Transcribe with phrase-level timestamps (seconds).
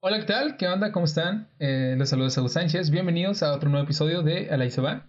[0.00, 0.56] Hola, ¿qué tal?
[0.56, 0.92] ¿Qué onda?
[0.92, 1.48] ¿Cómo están?
[1.58, 2.90] Eh, les saludo Saúl Sánchez.
[2.90, 5.06] Bienvenidos a otro nuevo episodio de Ala y se va.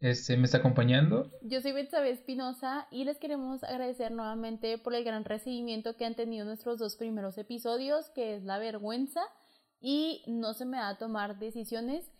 [0.00, 1.30] Este, me está acompañando.
[1.42, 6.14] Yo soy Betsabe Espinosa y les queremos agradecer nuevamente por el gran recibimiento que han
[6.14, 9.22] tenido nuestros dos primeros episodios, que es la vergüenza
[9.80, 12.10] y no se me da a tomar decisiones.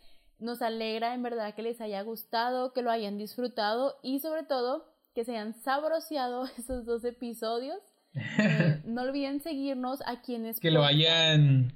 [0.40, 4.92] Nos alegra en verdad que les haya gustado, que lo hayan disfrutado y sobre todo
[5.14, 7.78] que se hayan sabroseado esos dos episodios.
[8.14, 10.60] Eh, no olviden seguirnos a quienes...
[10.60, 11.72] Que lo hayan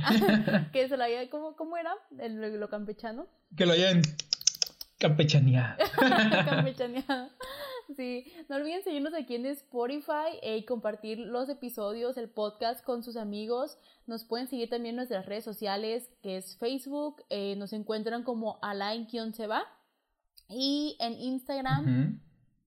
[0.72, 1.94] que se lo haya, ¿cómo, cómo era?
[2.18, 3.26] El, lo campechano.
[3.56, 4.02] Que lo hayan
[4.98, 5.76] campechaneado.
[6.48, 7.30] campechaneado.
[7.96, 13.02] Sí, no olviden seguirnos aquí en Spotify eh, y compartir los episodios, el podcast con
[13.02, 13.78] sus amigos.
[14.06, 17.24] Nos pueden seguir también en nuestras redes sociales, que es Facebook.
[17.30, 19.64] Eh, nos encuentran como Alain-se va.
[20.48, 22.20] Y en Instagram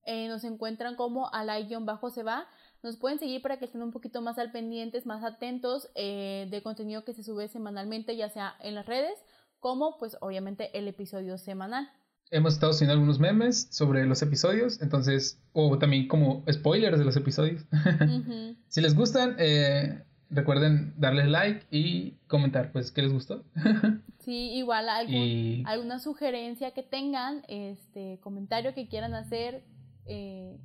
[0.06, 2.48] eh, nos encuentran como Alain-se va.
[2.84, 6.62] Nos pueden seguir para que estén un poquito más al pendientes, más atentos eh, del
[6.62, 9.18] contenido que se sube semanalmente, ya sea en las redes,
[9.62, 11.90] como pues obviamente el episodio semanal.
[12.30, 17.16] Hemos estado haciendo algunos memes sobre los episodios, entonces, o también como spoilers de los
[17.16, 17.64] episodios.
[18.68, 23.46] si les gustan, eh, recuerden darles like y comentar, pues, qué les gustó.
[24.20, 29.64] sí, igual alguna sugerencia que tengan, este comentario que quieran hacer,
[30.06, 30.58] eh,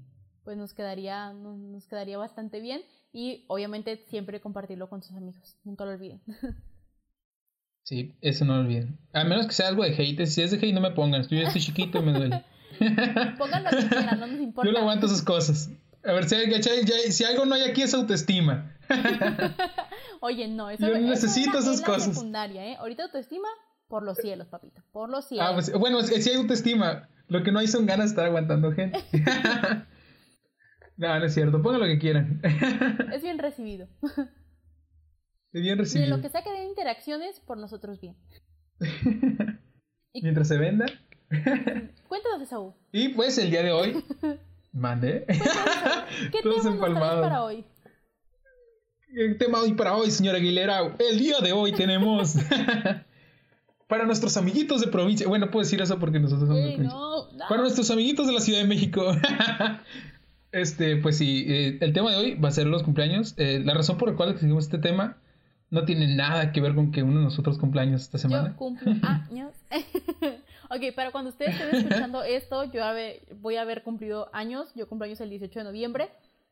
[0.49, 2.81] pues nos quedaría, nos, quedaría bastante bien
[3.13, 6.23] y obviamente siempre compartirlo con sus amigos, nunca lo olviden.
[7.83, 8.99] Sí, eso no lo olviden.
[9.15, 11.39] A menos que sea algo de hate, si es de hate no me pongan, yo
[11.39, 12.45] estoy chiquito y me duele.
[13.39, 14.69] Pongan lo que quieran, no nos importa.
[14.69, 15.71] Yo no aguanto esas cosas.
[16.05, 18.77] A ver, si, si algo no hay aquí es autoestima.
[20.21, 22.15] Oye, no, eso, Yo necesito esas cosas.
[22.15, 22.77] secundaria, ¿eh?
[22.77, 23.49] Ahorita autoestima
[23.87, 25.47] por los cielos, papito, por los cielos.
[25.49, 28.73] Ah, pues, bueno, si hay autoestima, lo que no hay son ganas de estar aguantando
[28.73, 28.99] gente.
[30.99, 31.63] No, no es cierto.
[31.63, 32.43] Pongan lo que quieran.
[33.13, 33.87] Es bien recibido.
[35.53, 36.11] Es bien recibido.
[36.11, 38.17] De lo que sea que den interacciones, por nosotros bien.
[40.13, 40.87] Mientras se venda.
[42.09, 42.75] Cuéntanos, Esaú.
[42.93, 44.05] Y pues el día de hoy.
[44.72, 45.25] Mande.
[46.33, 47.22] ¿Qué Todos empalmados.
[47.22, 47.65] para hoy?
[49.17, 50.97] El tema hoy para hoy, señora Aguilera.
[50.99, 52.34] El día de hoy tenemos.
[53.87, 55.28] para nuestros amiguitos de provincia.
[55.28, 56.99] Bueno, puedo decir eso porque nosotros somos de provincia.
[57.49, 59.03] Para nuestros amiguitos de la Ciudad de México.
[60.53, 63.34] Este, pues sí, eh, el tema de hoy va a ser los cumpleaños.
[63.36, 65.19] Eh, la razón por la cual seguimos este tema
[65.70, 68.50] no tiene nada que ver con que uno de nosotros cumpleaños esta semana.
[68.50, 69.54] Yo cumplo años.
[70.70, 72.82] ok, pero cuando ustedes estén escuchando esto, yo
[73.41, 74.72] voy a haber cumplido años.
[74.75, 76.09] Yo cumplo años el 18 de noviembre.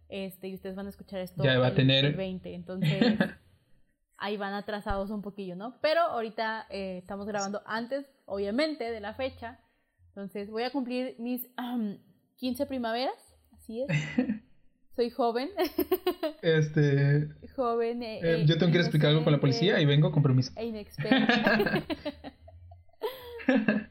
[0.09, 2.05] Este, y ustedes van a escuchar esto ya va a tener...
[2.05, 2.55] el 20.
[2.55, 3.19] Entonces,
[4.19, 5.79] ahí van atrasados un poquillo, ¿no?
[5.81, 9.59] Pero ahorita eh, estamos grabando antes, obviamente, de la fecha.
[10.09, 11.49] Entonces, voy a cumplir mis
[12.37, 13.26] 15 primaveras
[13.67, 13.89] así es.
[14.97, 15.51] Soy joven.
[16.43, 17.29] Este.
[17.55, 18.03] Joven.
[18.03, 20.53] Eh, eh, yo tengo que explicar algo con la policía y vengo con permiso.
[20.57, 21.85] E inexperta.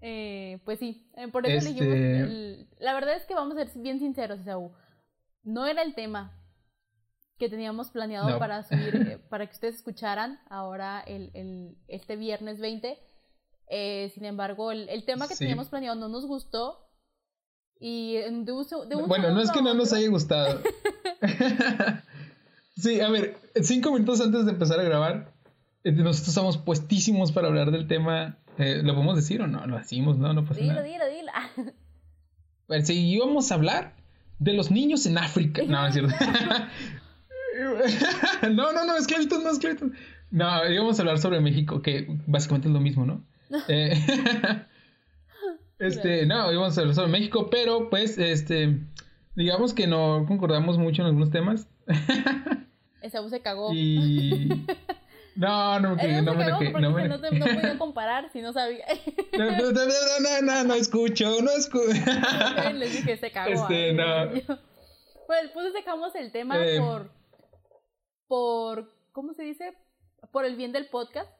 [0.00, 2.20] eh, pues sí, eh, por eso este...
[2.20, 2.66] elegimos.
[2.78, 4.40] La verdad es que vamos a ser bien sinceros.
[5.42, 6.38] No era el tema
[7.38, 12.98] que teníamos planeado para subir, para que ustedes escucharan ahora el, el este viernes 20.
[14.14, 16.91] sin embargo, el, el tema que teníamos planeado no nos gustó
[17.82, 20.60] y de uso, de bueno, no es que no nos haya gustado.
[22.76, 25.32] sí, a ver, cinco minutos antes de empezar a grabar,
[25.82, 28.38] eh, nosotros estamos puestísimos para hablar del tema.
[28.56, 29.66] Eh, ¿Lo podemos decir o no?
[29.66, 30.32] Lo decimos, ¿no?
[30.32, 30.84] No pasa dilo, nada.
[30.84, 31.72] Dilo, dilo, dilo.
[32.68, 33.96] Pues sí, íbamos a hablar
[34.38, 35.62] de los niños en África.
[35.66, 36.14] No, no es cierto.
[38.52, 39.90] no, no, no, esclavitos, no, esclavitos.
[40.30, 43.24] No, íbamos a hablar sobre México, que básicamente es lo mismo, ¿no?
[43.68, 44.00] eh,
[45.82, 48.78] este, no, íbamos a hablar sobre México, pero pues, este,
[49.34, 51.68] digamos que no concordamos mucho en algunos temas.
[53.02, 53.72] Esa voz se cagó.
[53.72, 54.48] Y...
[55.34, 57.08] No, no, que, no, me que, no, me...
[57.08, 58.84] no, te, no podía comparar si no sabía.
[59.32, 61.90] no, no, no, no, no, no escucho, no escucho.
[62.74, 63.50] Les dije, se cagó.
[63.50, 64.30] Este, no.
[65.26, 66.78] Pues, pues dejamos el tema eh...
[66.78, 67.10] por,
[68.28, 69.72] por, ¿cómo se dice?
[70.32, 71.32] Por el bien del podcast.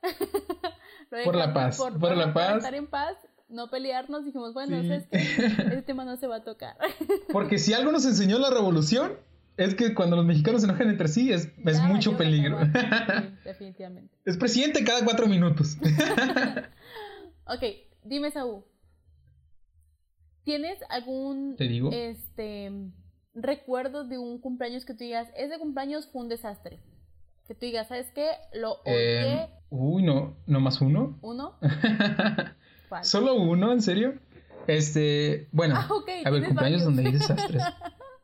[1.25, 2.57] por la paz, por, por la paz.
[2.57, 3.19] Estar en paz
[3.53, 6.77] no pelearnos, dijimos, bueno, es que ese tema no se va a tocar.
[7.33, 9.13] Porque si algo nos enseñó la revolución,
[9.57, 12.59] es que cuando los mexicanos se enojan entre sí es, es mucho peligro.
[13.45, 14.15] definitivamente.
[14.25, 15.77] Es presidente cada cuatro minutos.
[17.47, 17.63] ok,
[18.05, 18.65] dime, Saúl.
[20.45, 21.91] ¿Tienes algún ¿Te digo?
[21.93, 22.73] este
[23.35, 26.81] recuerdo de un cumpleaños que tú digas, ese cumpleaños fue un desastre?
[27.47, 28.29] Que tú digas, ¿sabes qué?
[28.55, 29.35] Lo odié.
[29.35, 31.19] Eh, uy, no, no más uno.
[31.23, 31.59] ¿Uno?
[33.03, 33.73] ¿Solo uno?
[33.73, 34.15] ¿En serio?
[34.67, 35.89] Este, bueno, ah,
[36.25, 37.63] a ver, cumpleaños donde hay desastres.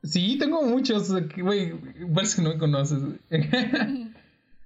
[0.04, 1.72] Sí, tengo muchos, güey,
[2.14, 3.00] parece que no me conoces.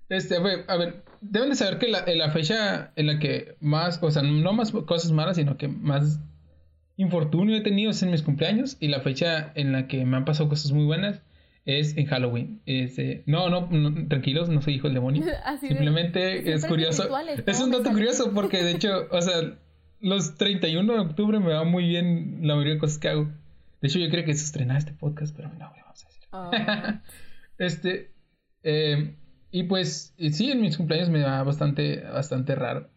[0.08, 3.98] Este, ver, a ver, deben de saber que la, la fecha en la que más,
[4.02, 6.20] o sea, no más cosas malas, sino que más
[6.96, 10.26] infortunio he tenido es en mis cumpleaños y la fecha en la que me han
[10.26, 11.22] pasado cosas muy buenas
[11.64, 12.60] es en Halloween.
[12.66, 13.68] Este, no, no,
[14.08, 15.24] tranquilos, no soy hijo del demonio.
[15.60, 17.08] Simplemente es curioso.
[17.46, 19.34] Es un dato curioso porque de hecho, o sea,
[20.02, 23.30] los 31 de octubre me va muy bien la mayoría de cosas que hago.
[23.80, 26.22] De hecho, yo creo que se estrenaba este podcast, pero no, vamos a decir.
[26.32, 27.02] Ah.
[27.58, 28.12] este,
[28.62, 29.16] eh,
[29.50, 32.90] y pues, sí, en mis cumpleaños me va bastante, bastante raro.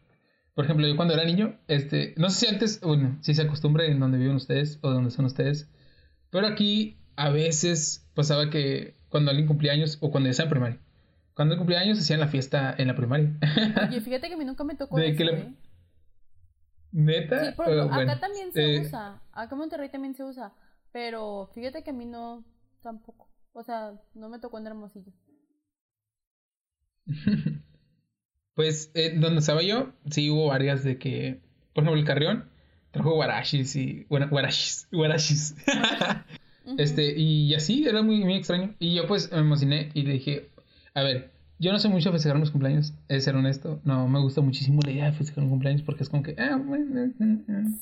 [0.56, 3.92] Por ejemplo, yo cuando era niño, este, no sé si antes, bueno, si se acostumbre
[3.92, 5.70] en donde viven ustedes o donde son ustedes,
[6.32, 10.52] pero aquí a veces pasaba que cuando alguien cumplía años o cuando ya estaba en
[10.52, 10.80] primaria,
[11.34, 13.34] cuando cumplía años hacían la fiesta en la primaria.
[13.90, 15.54] Oye, fíjate que a mí nunca me tocó eso, ¿eh?
[16.96, 17.44] ¿Neta?
[17.44, 20.54] Sí, pero acá también se eh, usa, acá en Monterrey también se usa,
[20.94, 22.46] pero fíjate que a mí no,
[22.82, 25.12] tampoco, o sea, no me tocó en Hermosillo.
[28.56, 31.42] pues, eh, donde estaba yo, sí hubo varias de que,
[31.74, 32.50] por ejemplo, el Carrión
[32.92, 35.54] trajo guarachis y, bueno, guarachis, guarachis.
[36.78, 38.74] Este, y así, era muy, muy extraño.
[38.80, 40.50] Y yo pues me emocioné y le dije,
[40.94, 43.80] a ver, yo no sé mucho festejar mis cumpleaños, es ser honesto.
[43.86, 46.58] No, me gusta muchísimo la idea de festejar un cumpleaños porque es como que, ah,
[46.58, 47.14] bueno,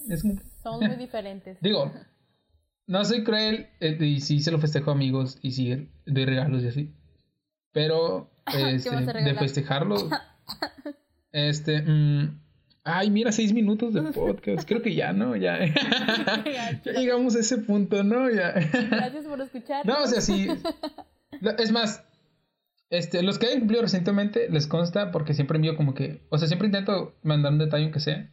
[0.09, 0.21] es
[0.61, 1.57] Son muy diferentes.
[1.61, 1.91] Digo,
[2.87, 6.63] no soy cruel eh, y sí se lo festejo a amigos y sí doy regalos
[6.63, 6.93] y así.
[7.71, 9.95] Pero este, de festejarlo,
[11.31, 12.39] este, mm,
[12.83, 14.67] ay, mira, seis minutos de podcast.
[14.67, 15.35] Creo que ya, ¿no?
[15.35, 18.29] Ya, ya llegamos a ese punto, ¿no?
[18.29, 18.51] Ya.
[18.51, 19.83] Gracias por escuchar.
[19.83, 20.47] No, o sea, sí.
[21.57, 22.03] Es más,
[22.93, 26.47] este, los que hayan cumplido recientemente les consta porque siempre envío como que, o sea,
[26.47, 28.29] siempre intento mandar un detalle aunque sea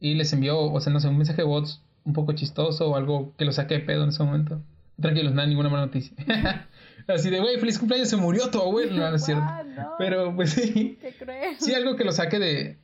[0.00, 2.96] y les envío, o sea, no sé, un mensaje de bots un poco chistoso o
[2.96, 4.62] algo que lo saque de pedo en ese momento.
[4.98, 6.16] Tranquilos, nada, ninguna mala noticia.
[7.06, 8.96] Así de, güey, feliz cumpleaños, se murió tu abuelo.
[8.96, 9.44] No, no es cierto.
[9.98, 10.98] Pero pues sí.
[11.02, 11.14] Qué.
[11.58, 12.78] Sí, algo que lo saque de,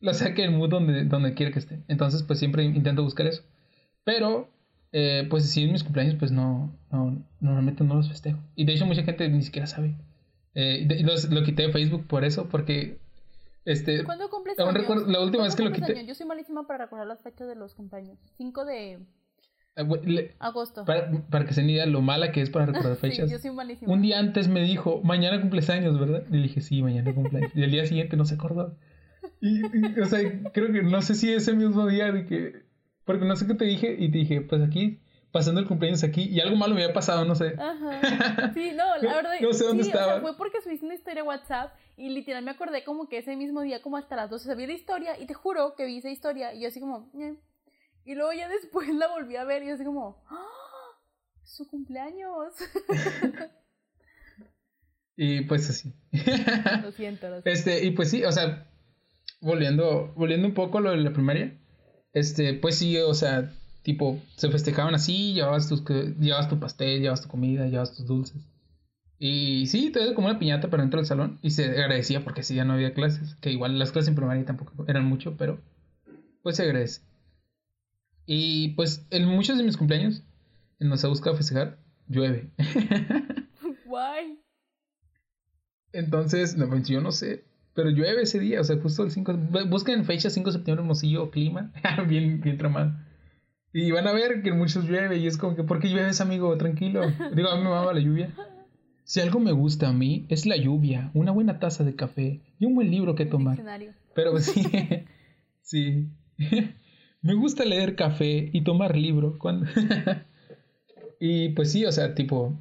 [0.00, 1.80] lo saque el mood donde, donde quiere que esté.
[1.88, 3.42] Entonces, pues siempre intento buscar eso.
[4.04, 4.50] Pero,
[4.92, 8.38] eh, pues si en mis cumpleaños, pues no, no, normalmente no los festejo.
[8.54, 9.96] Y de hecho mucha gente ni siquiera sabe.
[10.58, 10.88] Eh,
[11.30, 12.98] lo quité de Facebook por eso, porque...
[13.66, 14.72] Este, ¿Cuándo cumples años?
[14.72, 16.06] Recuerdo, la última vez que lo quité...
[16.06, 18.18] Yo soy malísima para recordar las fechas de los cumpleaños.
[18.38, 18.98] 5 de...
[19.76, 19.82] Ah,
[20.38, 20.86] agosto.
[20.86, 23.28] Para, para, que se idea lo mala que es para recordar fechas.
[23.28, 23.92] sí, yo soy malísima.
[23.92, 26.24] Un día antes me dijo, mañana cumples años, ¿verdad?
[26.30, 27.52] Y le dije, sí, mañana cumpleaños.
[27.54, 28.74] y el día siguiente no se acordó.
[29.42, 29.62] Y,
[30.00, 30.20] o sea,
[30.52, 32.62] creo que no sé si ese mismo día de que.
[33.04, 35.00] Porque no sé qué te dije y te dije, pues aquí,
[35.32, 37.54] pasando el cumpleaños aquí y algo malo me había pasado, no sé.
[37.58, 38.50] Ajá.
[38.54, 39.32] Sí, no, la verdad.
[39.40, 40.06] no sé dónde estaba.
[40.06, 43.36] O sea, fue porque subiste una historia WhatsApp y literal me acordé como que ese
[43.36, 46.10] mismo día, como hasta las 12, sabía la historia y te juro que vi esa
[46.10, 47.10] historia y yo así como,
[48.04, 50.44] y luego ya después la volví a ver y yo así como, ¡Ah!
[51.44, 52.54] ¡Su cumpleaños!
[55.16, 55.94] y pues así.
[56.12, 57.50] Lo siento, lo siento.
[57.50, 58.68] Este, y pues sí, o sea,
[59.40, 61.58] volviendo, volviendo un poco a lo de la primaria,
[62.12, 63.52] este, pues sí, o sea,
[63.86, 65.84] tipo, se festejaban así, llevabas, tus,
[66.18, 68.44] llevabas tu pastel, llevabas tu comida, llevabas tus dulces.
[69.16, 72.56] Y sí, te como una piñata para dentro del salón y se agradecía porque sí
[72.56, 75.60] ya no había clases, que igual las clases en primaria tampoco eran mucho, pero
[76.42, 77.02] pues se agradece.
[78.26, 80.24] Y pues en muchos de mis cumpleaños,
[80.80, 81.78] en se busca festejar,
[82.08, 82.50] llueve.
[83.86, 84.40] Guay.
[85.92, 89.32] Entonces, no, pues yo no sé, pero llueve ese día, o sea, justo el 5.
[89.68, 91.72] Busquen fecha 5 de septiembre, Hermosillo, clima.
[92.08, 93.05] bien, bien tramado.
[93.72, 96.56] Y van a ver que muchos llueve y es como que, ¿por qué llueves, amigo?
[96.56, 97.02] Tranquilo.
[97.34, 98.34] Digo, a mí me mama la lluvia.
[99.04, 102.66] Si algo me gusta a mí, es la lluvia, una buena taza de café y
[102.66, 103.62] un buen libro que tomar.
[104.14, 104.62] Pero sí,
[105.62, 106.08] sí.
[107.22, 109.38] me gusta leer café y tomar libro.
[109.38, 109.66] Cuando...
[111.20, 112.58] y pues sí, o sea, tipo,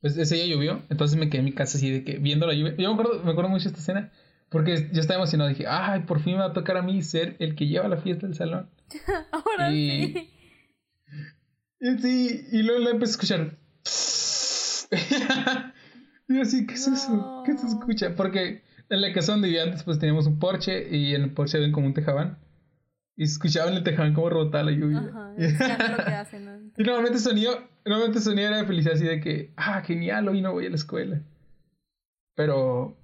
[0.00, 2.54] pues ese día llovió, entonces me quedé en mi casa así de que viendo la
[2.54, 2.74] lluvia.
[2.76, 4.12] Yo me acuerdo, me acuerdo mucho esta escena
[4.52, 5.48] porque yo estaba emocionado.
[5.48, 7.96] Dije, ay, por fin me va a tocar a mí ser el que lleva la
[7.96, 8.68] fiesta del salón.
[9.32, 10.30] Ahora sí.
[11.80, 13.58] Y sí, y luego la empecé a escuchar.
[16.28, 17.42] y así, ¿qué es eso?
[17.44, 18.14] ¿Qué se escucha?
[18.14, 21.58] Porque en la casa donde vivía antes, pues teníamos un porche y en el porche
[21.58, 22.38] ven como un tejabán.
[23.16, 24.98] Y escuchaban el tejabán como rebotaba la lluvia.
[24.98, 26.52] Ajá, es lo que hacen, ¿no?
[26.76, 30.52] Y normalmente sonido, normalmente sonido era de felicidad así de que, ah, genial, hoy no
[30.52, 31.22] voy a la escuela.
[32.34, 32.96] Pero,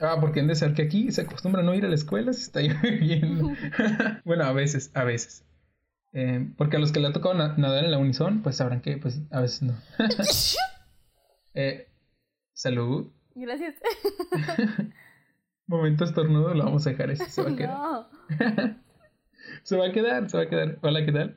[0.00, 2.32] ah, porque en de ser que aquí se acostumbra a no ir a la escuela
[2.32, 3.52] si está lloviendo.
[4.24, 5.44] bueno, a veces, a veces.
[6.12, 8.96] Eh, porque a los que le ha tocado nadar en la unison, pues sabrán que,
[8.98, 9.74] pues, a veces no.
[11.54, 11.88] eh,
[12.52, 13.12] salud.
[13.34, 13.74] Gracias.
[15.66, 17.70] Momento estornudo, lo vamos a dejar eso, se va a quedar.
[17.70, 18.08] No.
[19.64, 20.78] se va a quedar, se va a quedar.
[20.82, 21.36] Hola, ¿qué tal?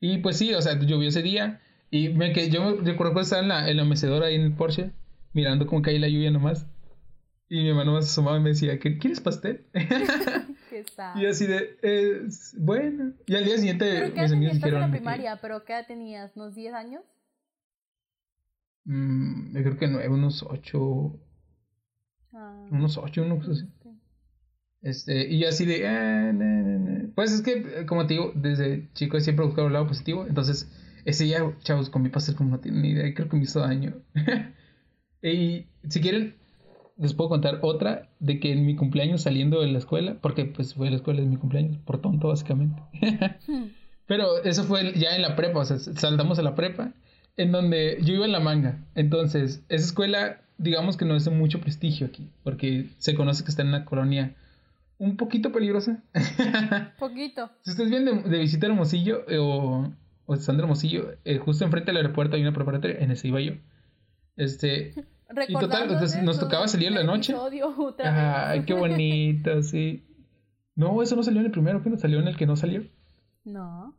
[0.00, 1.60] Y pues sí, o sea, llovió ese día.
[1.90, 4.52] Y me que yo recuerdo que estaba en la, en la mecedora ahí en el
[4.52, 4.90] Porsche,
[5.32, 6.66] mirando como cae la lluvia nomás.
[7.48, 9.66] Y mi hermano se asomaba y me decía, ¿quieres pastel?
[11.16, 13.14] Y así de, bueno.
[13.26, 14.82] Y al día siguiente mis amigos dijeron...
[14.82, 16.36] en la primaria, pero ¿qué edad tenías?
[16.36, 17.02] ¿Unos 10 años?
[18.84, 21.20] Mm, yo creo que nueve, unos 8.
[22.34, 22.66] Ah.
[22.70, 23.68] Unos 8, unos así.
[24.82, 29.48] Este, y así de, eh, pues es que, como te digo, desde chico siempre he
[29.48, 30.26] buscado el lado positivo.
[30.26, 30.70] Entonces,
[31.04, 33.60] ese día, chavos, con mi pastel como no tienen ni idea, creo que me hizo
[33.60, 33.94] daño.
[35.22, 36.36] y si quieren,
[36.96, 40.74] les puedo contar otra de que en mi cumpleaños saliendo de la escuela, porque pues
[40.74, 42.82] fue a la escuela de mi cumpleaños, por tonto básicamente.
[44.06, 46.92] Pero eso fue ya en la prepa, o sea, saltamos a la prepa,
[47.36, 48.78] en donde yo iba en la manga.
[48.94, 53.50] Entonces, esa escuela, digamos que no es de mucho prestigio aquí, porque se conoce que
[53.50, 54.34] está en una colonia
[54.98, 56.02] un poquito peligrosa.
[56.98, 57.50] Poquito.
[57.62, 59.92] si ustedes vienen de, visita a Hermosillo eh, o,
[60.24, 63.54] o de Hermosillo, eh, justo enfrente del aeropuerto hay una preparatoria, en ese iba yo.
[64.36, 64.94] Este,
[65.48, 67.34] y total, entonces nos tocaba salir en la noche.
[68.04, 70.04] Ay, qué bonito, sí.
[70.74, 72.84] No, eso no salió en el primero, que no salió en el que no salió.
[73.44, 73.96] No.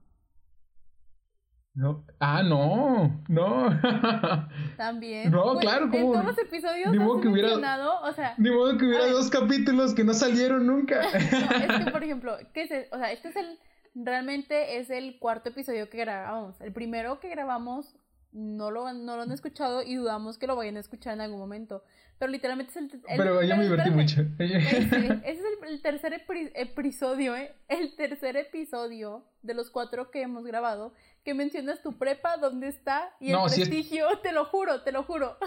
[1.78, 2.04] No.
[2.20, 3.24] Ah, no.
[3.28, 3.70] No.
[4.78, 5.32] También.
[5.32, 5.98] No, pues, claro, como.
[5.98, 7.56] En todos los episodios ni modo que hubiera,
[8.02, 11.02] o sea, Ni modo que hubiera dos capítulos que no salieron nunca.
[11.12, 12.72] No, es que, por ejemplo, ¿qué es?
[12.92, 13.60] O sea, este es el.
[13.94, 16.60] Realmente es el cuarto episodio que grabamos.
[16.62, 17.96] El primero que grabamos
[18.38, 21.40] no lo, no lo han escuchado y dudamos que lo vayan a escuchar en algún
[21.40, 21.84] momento.
[22.20, 23.02] Pero literalmente es el...
[23.18, 24.22] pero me divertí mucho.
[24.40, 24.58] Ese,
[25.26, 26.14] es el, tercer
[26.54, 27.56] episodio, ¿eh?
[27.68, 33.10] El tercer episodio de los cuatro que hemos grabado que mencionas tu prepa, dónde está
[33.20, 34.06] y el prestigio.
[34.24, 35.38] Te lo juro, te lo juro.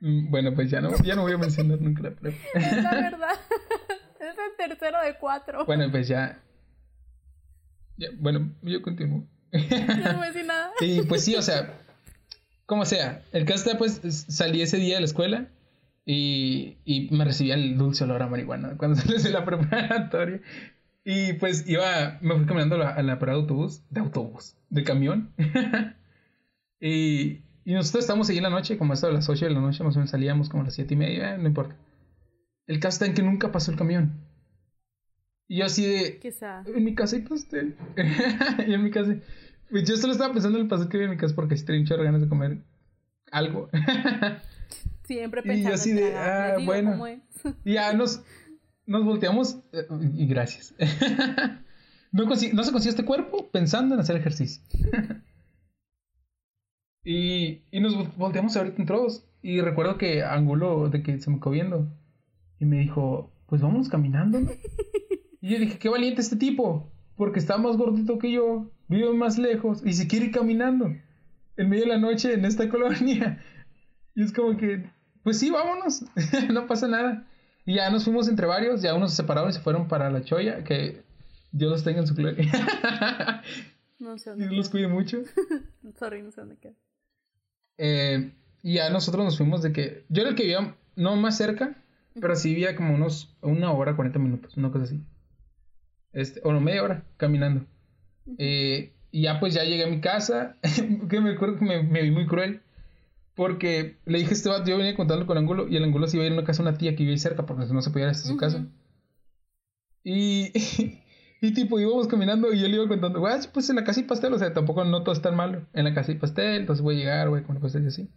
[0.00, 2.36] Mm, bueno, pues ya no, ya no voy a mencionar nunca la prepa.
[2.54, 3.40] Es la verdad.
[4.20, 5.64] Es el tercero de cuatro.
[5.64, 6.42] Bueno, pues ya.
[7.96, 9.26] ya bueno, yo continúo.
[10.02, 10.70] No voy a decir nada.
[10.80, 11.78] Y pues sí, o sea,
[12.66, 15.48] como sea, el caso está, pues salí ese día de la escuela
[16.04, 20.40] y, y me recibía el dulce olor a marihuana cuando salí de la preparatoria.
[21.04, 25.32] Y pues iba, me fui caminando a la, parada de autobús, de autobús, de camión.
[26.80, 29.84] y, y nosotros estábamos ahí en la noche, como hasta las 8 de la noche,
[29.84, 31.76] más o menos salíamos como a las 7 y media, no importa.
[32.66, 34.24] El caso está en que nunca pasó el camión.
[35.46, 36.18] Y yo así de...
[36.66, 37.76] En mi casa hay pastel.
[38.66, 39.14] y en mi casa...
[39.82, 42.28] yo solo estaba pensando en el había en mi casa porque si tenía ganas de
[42.28, 42.62] comer
[43.32, 43.68] algo.
[45.04, 46.16] Siempre pensando Y yo así de...
[46.16, 47.04] Ah, bueno.
[47.64, 48.22] y ya nos,
[48.86, 49.58] nos volteamos...
[49.72, 50.74] Eh, y gracias.
[52.12, 54.62] no, no se consiguió este cuerpo pensando en hacer ejercicio.
[57.04, 59.26] y, y nos volteamos a ver entre todos.
[59.42, 61.88] Y recuerdo que Angulo, de que se me quedó viendo.
[62.58, 64.40] Y me dijo, pues vamos caminando.
[65.44, 69.38] Y yo dije, qué valiente este tipo, porque está más gordito que yo, vive más
[69.38, 70.94] lejos y se quiere ir caminando
[71.56, 73.42] en medio de la noche en esta colonia.
[74.14, 74.90] Y es como que,
[75.22, 76.04] pues sí, vámonos,
[76.52, 77.26] no pasa nada.
[77.66, 80.22] Y ya nos fuimos entre varios, ya unos se separaron y se fueron para la
[80.22, 81.02] choya, que
[81.50, 82.44] Dios los tenga en su gloria.
[83.98, 84.46] no sé dónde.
[84.46, 85.22] Dios los cuide mucho.
[85.98, 86.74] Sorry, no sé dónde queda.
[87.78, 91.36] Eh, y ya nosotros nos fuimos de que, yo era el que vivía no más
[91.36, 91.76] cerca,
[92.20, 95.02] pero sí vivía como unos, una hora, 40 minutos, una cosa así.
[96.12, 97.66] Este, o no, media hora caminando.
[98.38, 100.56] Eh, y ya pues ya llegué a mi casa,
[101.08, 102.62] que me acuerdo que me, vi muy cruel,
[103.34, 106.16] porque le dije a este vato, yo venía contando con Angulo, y el Angulo se
[106.16, 107.82] iba a ir a una casa de una tía que vive ahí cerca, porque no
[107.82, 108.66] se podía ir hasta su casa.
[110.02, 110.52] Y,
[111.40, 114.34] y tipo íbamos caminando y yo le iba contando, pues en la casa y pastel,
[114.34, 116.96] o sea, tampoco no todo es tan malo, en la casa y pastel, entonces voy
[116.96, 118.08] a llegar, güey, con pastel y así.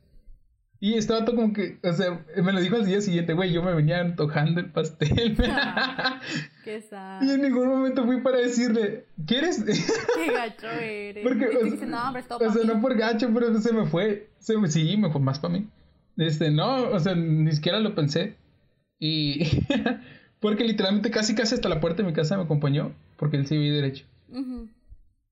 [0.80, 3.64] Y estaba todo como que, o sea, me lo dijo al día siguiente, güey, yo
[3.64, 5.36] me venía antojando el pastel.
[6.64, 7.24] qué sad.
[7.24, 9.64] Y en ningún momento fui para decirle, ¿quieres?
[10.16, 11.24] Qué gacho eres.
[11.24, 14.30] Porque, o, dice, no, hombre, o sea, no por gacho, pero se me fue.
[14.40, 15.68] Se me, sí, me fue más para mí.
[16.18, 18.36] Este, no, o sea, ni siquiera lo pensé.
[19.00, 19.64] Y
[20.40, 23.58] porque literalmente casi casi hasta la puerta de mi casa me acompañó, porque él sí
[23.58, 24.06] vi derecho.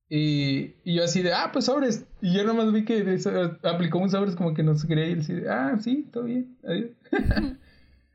[0.08, 2.06] Y, y, yo así de, ah, pues sobres.
[2.22, 3.18] Y yo nomás vi que
[3.64, 5.18] aplicó un sobres como que no se quería ir.
[5.18, 6.90] Así de, ah, sí, todo bien, adiós.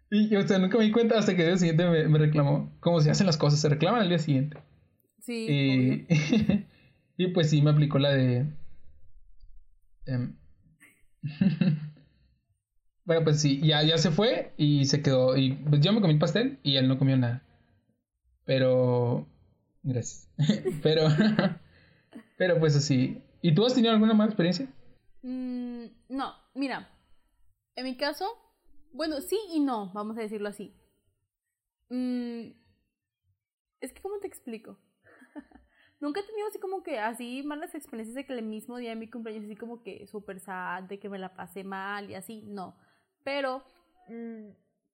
[0.10, 2.72] y o sea, nunca me di cuenta hasta que el día siguiente me, me reclamó.
[2.80, 4.58] Como se hacen las cosas, se reclaman al día siguiente.
[5.20, 5.48] Sí.
[5.50, 6.66] Y,
[7.18, 8.46] y pues sí, me aplicó la de...
[10.06, 10.38] Em,
[13.06, 15.36] bueno, pues sí, ya, ya se fue y se quedó.
[15.36, 17.44] Y pues yo me comí el pastel y él no comió nada.
[18.46, 19.28] Pero...
[19.84, 20.30] Gracias.
[20.82, 21.10] Pero...
[22.42, 23.24] Pero pues así.
[23.44, 24.68] ¿Y tú has tenido alguna mala experiencia?
[25.22, 26.90] Mm, no, mira.
[27.76, 28.26] En mi caso,
[28.94, 30.76] bueno, sí y no, vamos a decirlo así.
[31.90, 32.54] Mm,
[33.80, 34.80] es que, ¿cómo te explico?
[36.00, 38.96] Nunca he tenido así como que así malas experiencias de que el mismo día de
[38.96, 42.42] mi cumpleaños así como que súper sad, de que me la pasé mal y así,
[42.48, 42.76] no.
[43.24, 43.64] Pero
[44.08, 44.50] mm,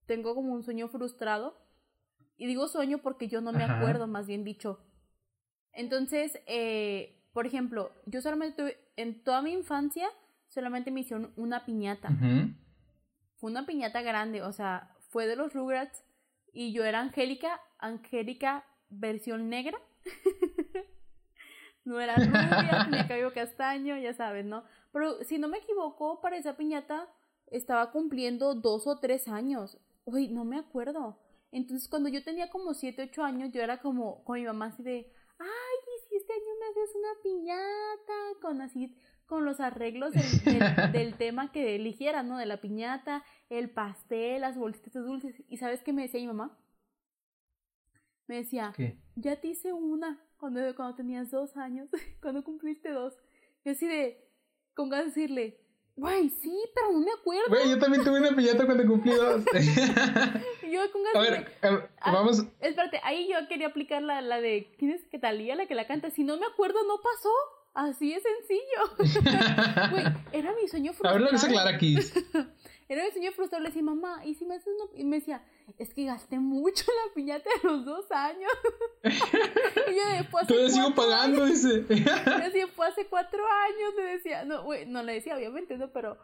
[0.05, 1.65] tengo como un sueño frustrado.
[2.35, 4.81] Y digo sueño porque yo no me acuerdo, más bien dicho.
[5.71, 10.09] Entonces, eh, por ejemplo, yo solamente tuve, en toda mi infancia,
[10.47, 12.09] solamente me hicieron una piñata.
[13.35, 16.03] Fue una piñata grande, o sea, fue de los Rugrats
[16.51, 19.77] y yo era Angélica, Angélica versión negra.
[21.85, 24.63] no era rubia, tenía cabello castaño, ya sabes, ¿no?
[24.91, 27.07] Pero si no me equivoco, para esa piñata
[27.51, 29.77] estaba cumpliendo dos o tres años.
[30.05, 31.19] Uy, no me acuerdo.
[31.51, 34.81] Entonces, cuando yo tenía como siete, ocho años, yo era como con mi mamá así
[34.81, 35.47] de, ay,
[35.85, 36.33] y si este
[36.95, 42.37] una piñata, con así, con los arreglos del, tema que eligiera, ¿no?
[42.37, 45.43] De la piñata, el pastel, las bolsitas dulces.
[45.47, 46.57] ¿Y sabes qué me decía mi mamá?
[48.27, 48.73] Me decía,
[49.15, 51.89] ya te hice una cuando, cuando tenías dos años,
[52.21, 53.17] cuando cumpliste dos.
[53.63, 54.29] Yo así de,
[54.73, 55.66] con ganas de decirle,
[55.97, 57.49] Güey, sí, pero no me acuerdo.
[57.49, 59.43] Güey, yo también tuve una piñata cuando cumplí dos.
[60.71, 62.43] yo con A ver, ah, vamos.
[62.61, 64.75] espérate, ahí yo quería aplicar la, la de.
[64.77, 66.11] ¿Quién es que talía la que la canta?
[66.11, 67.31] Si no me acuerdo, no pasó.
[67.73, 69.31] Así es sencillo.
[69.91, 71.15] Güey, era mi sueño frustrado.
[71.15, 71.97] A ver lo que se aclara aquí.
[72.89, 73.63] era mi sueño frustrado.
[73.63, 74.99] Le decía, mamá, ¿y si me haces una.?
[74.99, 75.43] Y me decía,
[75.77, 78.51] es que gasté mucho la piñata de los dos años.
[79.03, 80.47] y yo después.
[80.47, 81.85] Todavía sigo pagando, dice.
[81.89, 84.45] yo fue hace cuatro años, me decía.
[84.45, 85.91] No, güey, no le decía, obviamente, ¿no?
[85.91, 86.17] Pero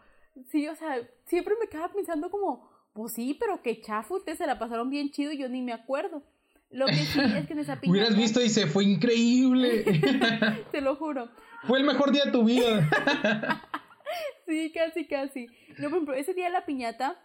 [0.49, 4.47] sí, o sea, siempre me quedaba pensando como, pues sí, pero que chafo, ustedes se
[4.47, 6.23] la pasaron bien chido y yo ni me acuerdo.
[6.69, 7.91] Lo que sí es que en esa piñata.
[7.91, 9.83] Hubieras visto, dice, fue increíble.
[10.71, 11.29] Te lo juro.
[11.67, 12.89] Fue el mejor día de tu vida.
[14.47, 15.47] sí, casi, casi.
[15.77, 17.19] No, por ejemplo, ese día de la piñata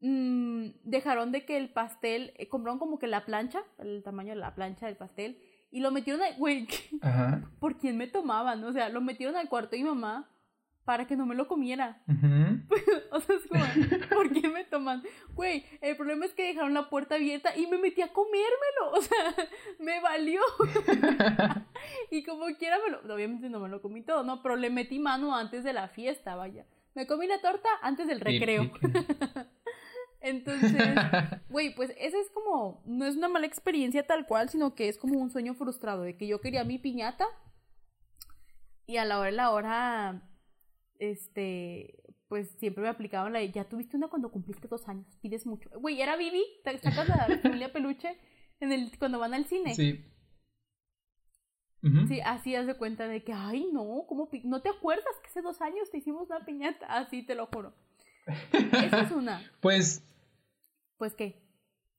[0.00, 4.40] mmm, dejaron de que el pastel, eh, compraron como que la plancha, el tamaño de
[4.40, 5.38] la plancha del pastel,
[5.70, 6.66] y lo metieron ahí, güey,
[7.60, 8.62] ¿por quién me tomaban?
[8.64, 10.28] O sea, lo metieron al cuarto de mi mamá
[10.88, 12.02] para que no me lo comiera.
[13.10, 13.62] o sea, es como,
[14.08, 15.02] ¿por qué me toman?
[15.34, 18.92] Güey, el problema es que dejaron la puerta abierta y me metí a comérmelo.
[18.94, 19.34] O sea,
[19.80, 20.40] me valió.
[22.10, 24.42] y como quiera, me lo, obviamente no me lo comí todo, ¿no?
[24.42, 26.64] Pero le metí mano antes de la fiesta, vaya.
[26.94, 28.70] Me comí la torta antes del recreo.
[30.20, 30.72] Entonces,
[31.48, 34.98] güey, pues esa es como, no es una mala experiencia tal cual, sino que es
[34.98, 37.26] como un sueño frustrado de que yo quería mi piñata
[38.86, 40.22] y a la hora de la hora,
[40.98, 45.46] este, pues siempre me aplicaban la de, ya tuviste una cuando cumpliste dos años, pides
[45.46, 45.68] mucho.
[45.78, 48.16] Güey, era Vivi, te sacas la familia peluche
[48.60, 49.74] en el, cuando van al cine.
[49.74, 50.04] Sí.
[52.08, 54.28] Sí, así haz de cuenta de que, ay, no, ¿cómo?
[54.44, 56.86] ¿No te acuerdas que hace dos años te hicimos una piñata?
[56.86, 57.72] Así te lo juro.
[58.52, 59.42] Esa es una.
[59.60, 60.02] Pues.
[60.96, 61.40] Pues qué.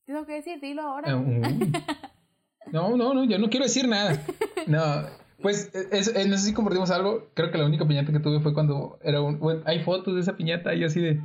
[0.05, 1.11] Tengo que decir, dilo ahora.
[1.11, 1.21] Ah,
[2.71, 4.21] no, no, no, yo no quiero decir nada.
[4.67, 5.05] No.
[5.41, 7.29] Pues es, no sé si compartimos algo.
[7.33, 9.39] Creo que la única piñata que tuve fue cuando era un.
[9.39, 11.21] Bueno, hay fotos de esa piñata y así de.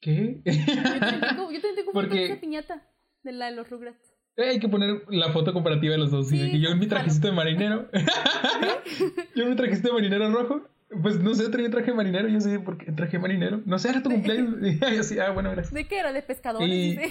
[0.00, 0.40] ¿Qué?
[0.44, 2.82] Yo también tengo, yo tengo fotos de esa piñata.
[3.22, 4.14] De la de los Rugrats.
[4.36, 6.28] Eh, hay que poner la foto comparativa de los dos.
[6.28, 7.88] Sí, yo en mi trajecito de marinero.
[9.34, 12.28] yo en mi trajecito de marinero rojo pues no sé, traía traje marinero.
[12.28, 13.60] Yo sé por qué traje marinero.
[13.64, 14.56] No sé, era tu cumpleaños.
[14.62, 15.74] Y yo así, ah, bueno, gracias.
[15.74, 16.12] ¿De qué era?
[16.12, 16.68] ¿De pescadores?
[16.68, 16.98] Y...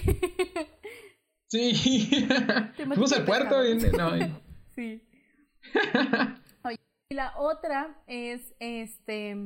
[1.48, 2.28] Sí.
[2.76, 3.64] Fuimos al puerto.
[3.64, 3.76] Y...
[3.92, 4.32] No, y...
[4.76, 5.02] Sí.
[7.10, 9.38] y la otra es este.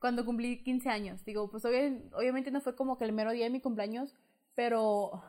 [0.00, 1.24] Cuando cumplí 15 años.
[1.24, 4.14] Digo, pues obviamente no fue como que el mero día de mi cumpleaños,
[4.54, 5.22] pero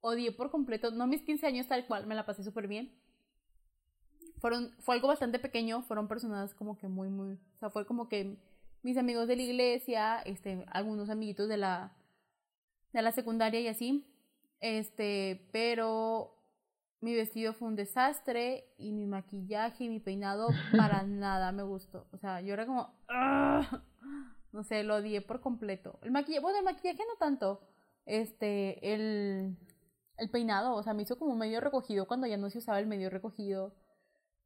[0.00, 0.90] odié por completo.
[0.90, 2.92] No mis 15 años tal cual, me la pasé súper bien
[4.40, 8.08] fueron, fue algo bastante pequeño, fueron personas como que muy, muy, o sea, fue como
[8.08, 8.38] que
[8.82, 11.92] mis amigos de la iglesia, este, algunos amiguitos de la,
[12.92, 14.06] de la secundaria y así,
[14.60, 16.34] este, pero
[17.00, 22.06] mi vestido fue un desastre y mi maquillaje y mi peinado para nada me gustó,
[22.10, 22.94] o sea, yo era como,
[24.52, 25.98] no sé, lo odié por completo.
[26.00, 27.60] El maquillaje, bueno, el maquillaje no tanto,
[28.06, 29.54] este, el,
[30.16, 32.86] el peinado, o sea, me hizo como medio recogido cuando ya no se usaba el
[32.86, 33.74] medio recogido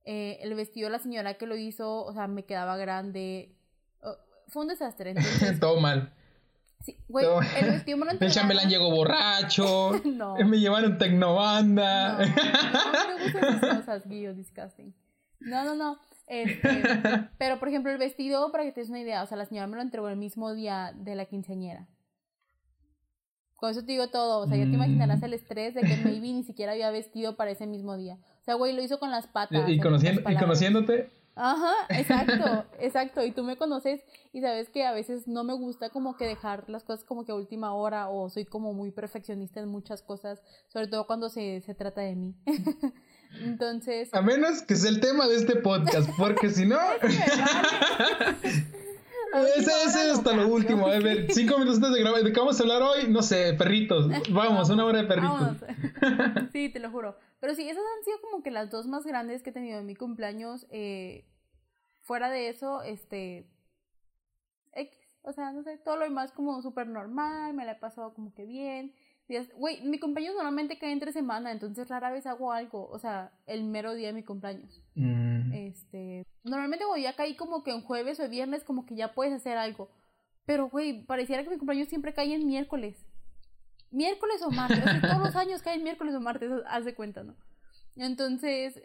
[0.05, 3.57] eh, el vestido de la señora que lo hizo, o sea, me quedaba grande.
[4.03, 4.17] Oh,
[4.49, 5.14] fue un desastre.
[5.61, 6.12] Todo mal.
[6.81, 7.27] Sí, güey,
[7.59, 9.93] el vestido me lo El chambelán llegó borracho.
[10.05, 10.37] no.
[10.37, 12.19] Me llevaron tecnobanda.
[12.19, 14.95] No, no, me gustan esas cosas, Guillo, disgusting.
[15.40, 15.99] No, no, no.
[16.27, 16.83] Este,
[17.38, 19.67] pero, por ejemplo, el vestido, para que te des una idea, o sea, la señora
[19.67, 21.87] me lo entregó el mismo día de la quinceañera.
[23.57, 24.40] Con eso te digo todo.
[24.40, 25.25] O sea, ya te imaginarás mm.
[25.25, 28.19] el estrés de que maybe ni siquiera había vestido para ese mismo día.
[28.44, 29.66] O sea, güey, lo hizo con las patas.
[29.70, 31.09] Y, conociendo, y conociéndote.
[31.35, 33.24] Ajá, exacto, exacto.
[33.24, 34.02] Y tú me conoces
[34.35, 37.33] y sabes que a veces no me gusta como que dejar las cosas como que
[37.33, 41.62] a última hora o soy como muy perfeccionista en muchas cosas, sobre todo cuando se,
[41.62, 42.35] se trata de mí.
[43.42, 44.12] Entonces...
[44.12, 46.76] A menos que sea el tema de este podcast, porque si no...
[49.57, 50.87] ese, es hasta lo último.
[50.87, 52.22] A ver, cinco minutos antes de grabar.
[52.22, 53.09] ¿De qué vamos a hablar hoy?
[53.09, 54.09] No sé, perritos.
[54.30, 55.57] Vamos, una hora de perritos.
[56.52, 57.16] Sí, te lo juro.
[57.44, 59.85] Pero sí, esas han sido como que las dos más grandes que he tenido en
[59.85, 60.66] mi cumpleaños.
[60.70, 61.26] Eh,
[62.00, 63.46] fuera de eso, este.
[64.72, 64.98] X.
[65.20, 67.52] O sea, no sé, todo lo demás como súper normal.
[67.52, 68.94] Me la he pasado como que bien.
[69.59, 73.64] Güey, mi cumpleaños normalmente cae entre semana, entonces rara vez hago algo, o sea, el
[73.64, 74.83] mero día de mi cumpleaños.
[74.94, 75.52] Mm.
[75.52, 79.35] Este, normalmente cuando ya caí como que en jueves o viernes como que ya puedes
[79.35, 79.90] hacer algo.
[80.46, 83.04] Pero güey, pareciera que mi cumpleaños siempre cae en miércoles.
[83.94, 87.37] Miércoles o martes, todos los años caen miércoles o martes, haz de cuenta, ¿no?
[87.96, 88.83] Entonces,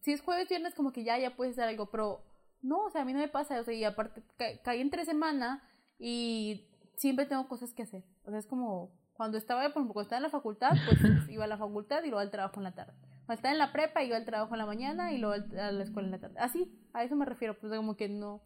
[0.00, 2.24] si es jueves, viernes, como que ya, ya puedes hacer algo, pero
[2.62, 4.22] no, o sea, a mí no me pasa, o sea, y aparte
[4.64, 5.62] caí entre semana
[5.98, 6.66] y
[6.96, 8.04] siempre tengo cosas que hacer.
[8.24, 11.44] O sea, es como cuando estaba, por ejemplo, cuando estaba en la facultad, pues iba
[11.44, 12.94] a la facultad y luego al trabajo en la tarde.
[13.26, 15.82] Cuando estaba en la prepa, iba al trabajo en la mañana y luego a la
[15.82, 16.38] escuela en la tarde.
[16.38, 18.42] Así, a eso me refiero, pues como que no,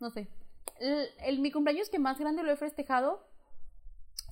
[0.00, 0.28] no sé.
[0.80, 3.26] El, mi cumpleaños que más grande lo he festejado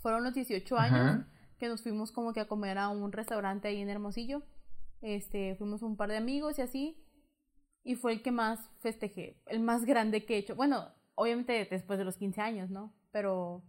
[0.07, 1.27] fueron los 18 años,
[1.59, 4.45] que nos fuimos como que a comer a un restaurante ahí en Hermosillo.
[5.03, 7.05] Este, fuimos un par de amigos y así.
[7.83, 10.55] Y fue el que más festejé, el más grande que he hecho.
[10.55, 12.95] Bueno, obviamente después de los 15 años, ¿no?
[13.11, 13.65] Pero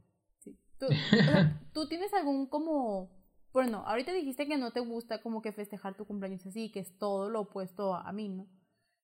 [1.73, 3.09] ¿Tú, tienes algún como...
[3.51, 6.99] Bueno, ahorita dijiste que no te gusta como que festejar tu cumpleaños así, que es
[6.99, 8.47] todo lo opuesto a, mí, ¿no?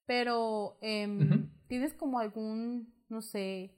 [0.06, 3.76] Pero, em, ¿tienes como algún, no sé,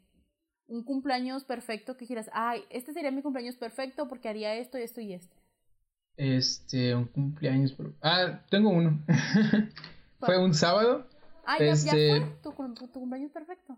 [0.67, 4.81] un cumpleaños perfecto que quieras, ay, este sería mi cumpleaños perfecto porque haría esto y
[4.81, 5.35] esto y esto?
[6.17, 7.75] Este, un cumpleaños.
[8.01, 9.03] Ah, tengo uno.
[10.19, 11.07] fue un sábado.
[11.45, 12.21] Ah, ya, este...
[12.51, 13.77] fue tu, cumpleaños perfecto.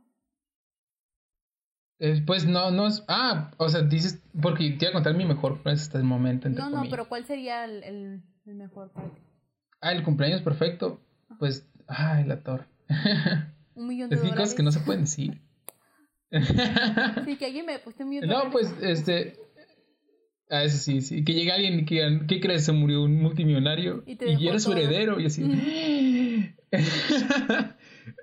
[2.00, 3.04] Eh, pues no, no es.
[3.08, 4.22] Ah, o sea, dices.
[4.40, 6.48] Porque te iba a contar mi mejor pues hasta el momento.
[6.50, 9.10] no, no, pero ¿cuál sería el, el, mejor para
[9.82, 11.02] Ah, el cumpleaños perfecto.
[11.40, 11.68] Pues.
[11.88, 12.68] Ay, la torre.
[13.76, 14.54] Un millón de es dólares.
[14.54, 15.42] que no se pueden decir.
[16.32, 19.36] Sí, que alguien me puso millón de No, pues, este.
[20.50, 21.26] Ah, eso sí, sí.
[21.26, 22.66] Que llegue alguien y que ¿qué crees?
[22.66, 25.44] Se murió un multimillonario y, y eres su heredero y así.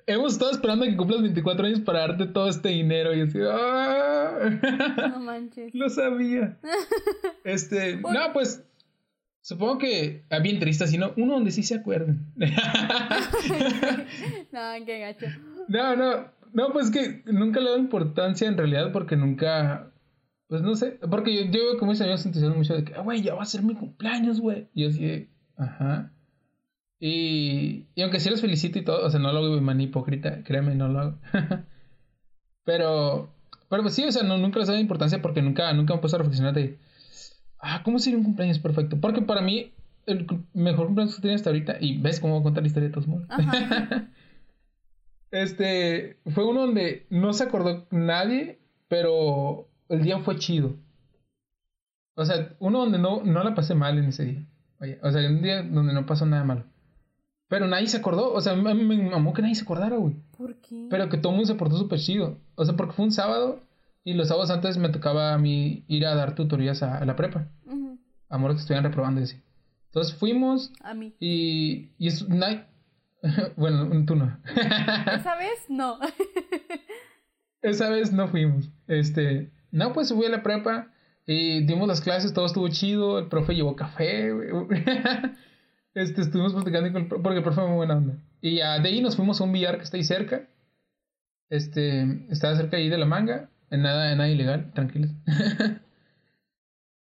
[0.07, 3.15] Hemos estado esperando a que cumplas 24 años para darte todo este dinero.
[3.15, 5.11] Y así, ¡ah!
[5.11, 5.75] No manches.
[5.75, 6.59] Lo sabía.
[7.45, 8.63] Este, no, pues.
[9.41, 10.25] Supongo que.
[10.31, 12.27] Ah, bien triste, sino uno donde sí se acuerden.
[12.37, 12.47] no,
[14.87, 15.27] qué gacho.
[15.69, 16.33] No, no.
[16.55, 19.93] No, pues que nunca le doy importancia en realidad porque nunca.
[20.47, 21.01] Pues no sé.
[21.11, 23.47] Porque yo, yo como mis amigos entusiasmo mucho de que, ah, güey, ya va a
[23.47, 24.69] ser mi cumpleaños, güey.
[24.73, 26.13] Y yo así, ajá.
[27.01, 29.89] Y, y aunque sí los felicito y todo, o sea, no lo hago de manera
[29.89, 31.19] hipócrita, créeme, no lo hago.
[32.65, 33.35] pero,
[33.69, 36.01] pero pues sí, o sea, no, nunca les doy importancia porque nunca, nunca me he
[36.01, 36.79] puesto a reflexionar de,
[37.59, 39.01] ah, ¿cómo sería un cumpleaños perfecto?
[39.01, 39.73] Porque para mí,
[40.07, 42.69] el mejor cumpleaños que he tenido hasta ahorita, y ves cómo voy a contar la
[42.69, 43.27] historia de todos modos.
[45.35, 50.77] este, fue uno donde no se acordó nadie, pero el día fue chido.
[52.15, 54.47] O sea, uno donde no, no la pasé mal en ese día.
[55.03, 56.65] o sea, un día donde no pasó nada malo.
[57.49, 58.33] Pero nadie se acordó.
[58.33, 60.15] O sea, me, me mamó que nadie se acordara, güey.
[60.37, 60.87] ¿Por qué?
[60.89, 62.39] Pero que todo el mundo se portó súper chido.
[62.55, 63.61] O sea, porque fue un sábado
[64.05, 67.49] y los sábados antes me tocaba a mí ir a dar tutorías a, la prepa.
[67.67, 67.97] Uh
[68.29, 68.49] -huh.
[68.51, 69.43] que estuvieran reprobando y así.
[69.87, 70.73] Entonces fuimos.
[70.81, 71.15] A mí.
[71.19, 72.25] Y, y es.
[73.57, 74.37] bueno, tú no.
[74.47, 75.99] Esa vez no.
[77.63, 78.71] Esa vez no fuimos.
[78.87, 79.51] Este.
[79.71, 80.93] No, pues fui a la prepa
[81.27, 83.19] y dimos las clases, todo estuvo chido.
[83.19, 84.31] El profe llevó café.
[85.97, 88.19] Este, estuvimos platicando con el porque el profe fue muy buena onda.
[88.41, 90.49] Y ya de ahí nos fuimos a un billar que está ahí cerca.
[91.51, 93.49] Este, estaba cerca ahí de la manga.
[93.71, 95.13] En nada, en nada ilegal, tranquilos.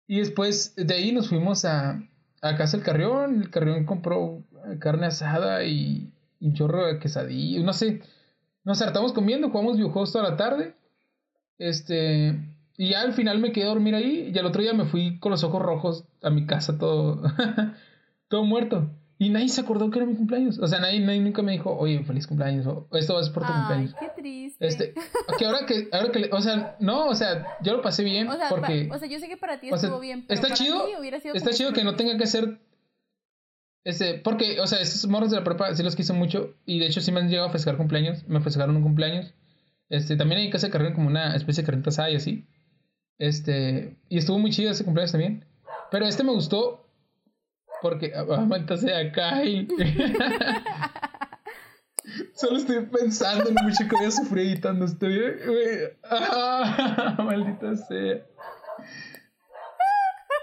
[0.07, 2.03] y después de ahí nos fuimos a,
[2.41, 3.43] a casa del Carrión.
[3.43, 4.43] El Carrión compró
[4.80, 7.63] carne asada y, un chorro de quesadilla.
[7.63, 8.02] No sé.
[8.63, 10.76] Nos hartamos comiendo, jugamos videojuegos toda la tarde.
[11.58, 12.39] Este.
[12.78, 14.32] Y ya al final me quedé a dormir ahí.
[14.34, 17.21] Y al otro día me fui con los ojos rojos a mi casa todo.
[18.28, 18.89] todo muerto.
[19.21, 20.58] Y nadie se acordó que era mi cumpleaños.
[20.58, 22.65] O sea, nadie, nunca me dijo, oye, feliz cumpleaños.
[22.65, 23.95] O esto va a ser por tu Ay, cumpleaños.
[24.00, 24.65] qué triste.
[24.65, 24.93] Este,
[25.38, 28.28] que ahora que, ahora que, o sea, no, o sea, yo lo pasé bien.
[28.28, 30.26] O sea, porque, o sea yo sé que para ti estuvo bien.
[30.28, 30.88] Pero está chido.
[31.36, 32.58] está chido que no tenga que ser.
[33.83, 36.55] Ese, porque, o sea, estos morros de la prepa sí los quise mucho.
[36.65, 38.27] Y de hecho sí me han llegado a festejar cumpleaños.
[38.27, 39.33] Me festejaron un cumpleaños.
[39.89, 42.47] Este, también en casa carrera como una especie de carnita asada y así.
[43.17, 45.45] Este, y estuvo muy chido ese cumpleaños también.
[45.89, 46.87] Pero este me gustó
[47.81, 49.67] porque aguanta sea Kyle.
[52.35, 55.91] Solo estoy pensando en mucho que voy a sufrir editando este video.
[56.03, 58.25] Ah, maldita sea.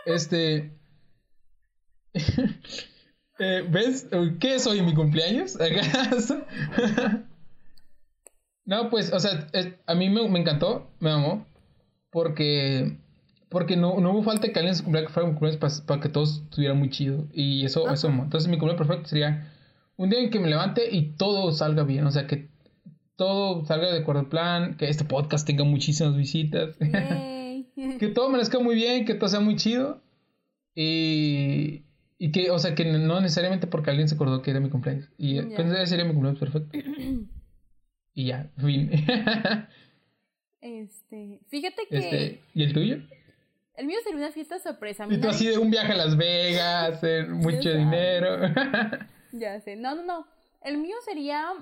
[0.07, 0.73] Este.
[3.39, 4.09] Eh, ¿Ves?
[4.41, 5.57] ¿Qué es hoy mi cumpleaños?
[5.61, 6.43] ¿Acaso?
[8.65, 9.47] No, pues, o sea,
[9.87, 11.47] a mí me, me, encantó, me amó,
[12.11, 12.99] porque
[13.49, 16.09] porque no, no hubo falta que alguien se cumpliera que fuera un cumpleaños para, que
[16.09, 17.27] todos estuvieran muy chido.
[17.33, 19.51] Y eso, eso, entonces mi cumpleaños perfecto sería
[19.97, 22.49] un día en que me levante y todo salga bien, o sea, que
[23.17, 26.77] todo salga de acuerdo al plan, que este podcast tenga muchísimas visitas,
[27.99, 30.03] que todo merezca muy bien, que todo sea muy chido.
[30.75, 31.85] Y,
[32.19, 35.09] y que, o sea, que no necesariamente porque alguien se acordó que era mi cumpleaños.
[35.17, 35.87] Y yeah.
[35.87, 36.77] sería mi cumpleaños perfecto.
[38.15, 38.91] y ya, fin.
[40.61, 41.99] este, fíjate que...
[41.99, 42.97] Este, ¿Y el tuyo?
[43.75, 45.07] El mío sería una fiesta sorpresa.
[45.09, 48.53] Y tú así de un viaje a Las Vegas, mucho dinero.
[49.33, 49.77] ya sé.
[49.77, 50.27] No, no, no.
[50.63, 51.53] El mío sería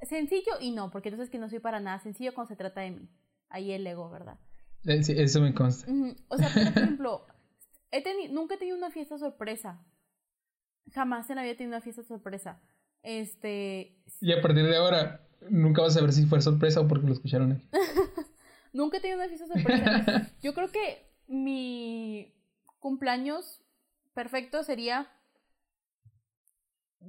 [0.00, 2.92] sencillo y no, porque entonces que no soy para nada sencillo cuando se trata de
[2.92, 3.08] mí.
[3.50, 4.38] Ahí el ego, ¿verdad?
[4.86, 5.92] Eh, sí, eso me consta.
[6.28, 7.26] O sea, por ejemplo,
[7.90, 9.84] he nunca he tenido una fiesta sorpresa.
[10.92, 12.60] Jamás vida he tenido una fiesta sorpresa.
[13.02, 13.96] Este.
[14.20, 17.12] Y a partir de ahora, nunca vas a ver si fue sorpresa o porque lo
[17.12, 17.68] escucharon ahí.
[18.72, 20.30] nunca he tenido una fiesta sorpresa.
[20.42, 22.34] Yo creo que mi
[22.78, 23.62] cumpleaños
[24.14, 25.08] perfecto sería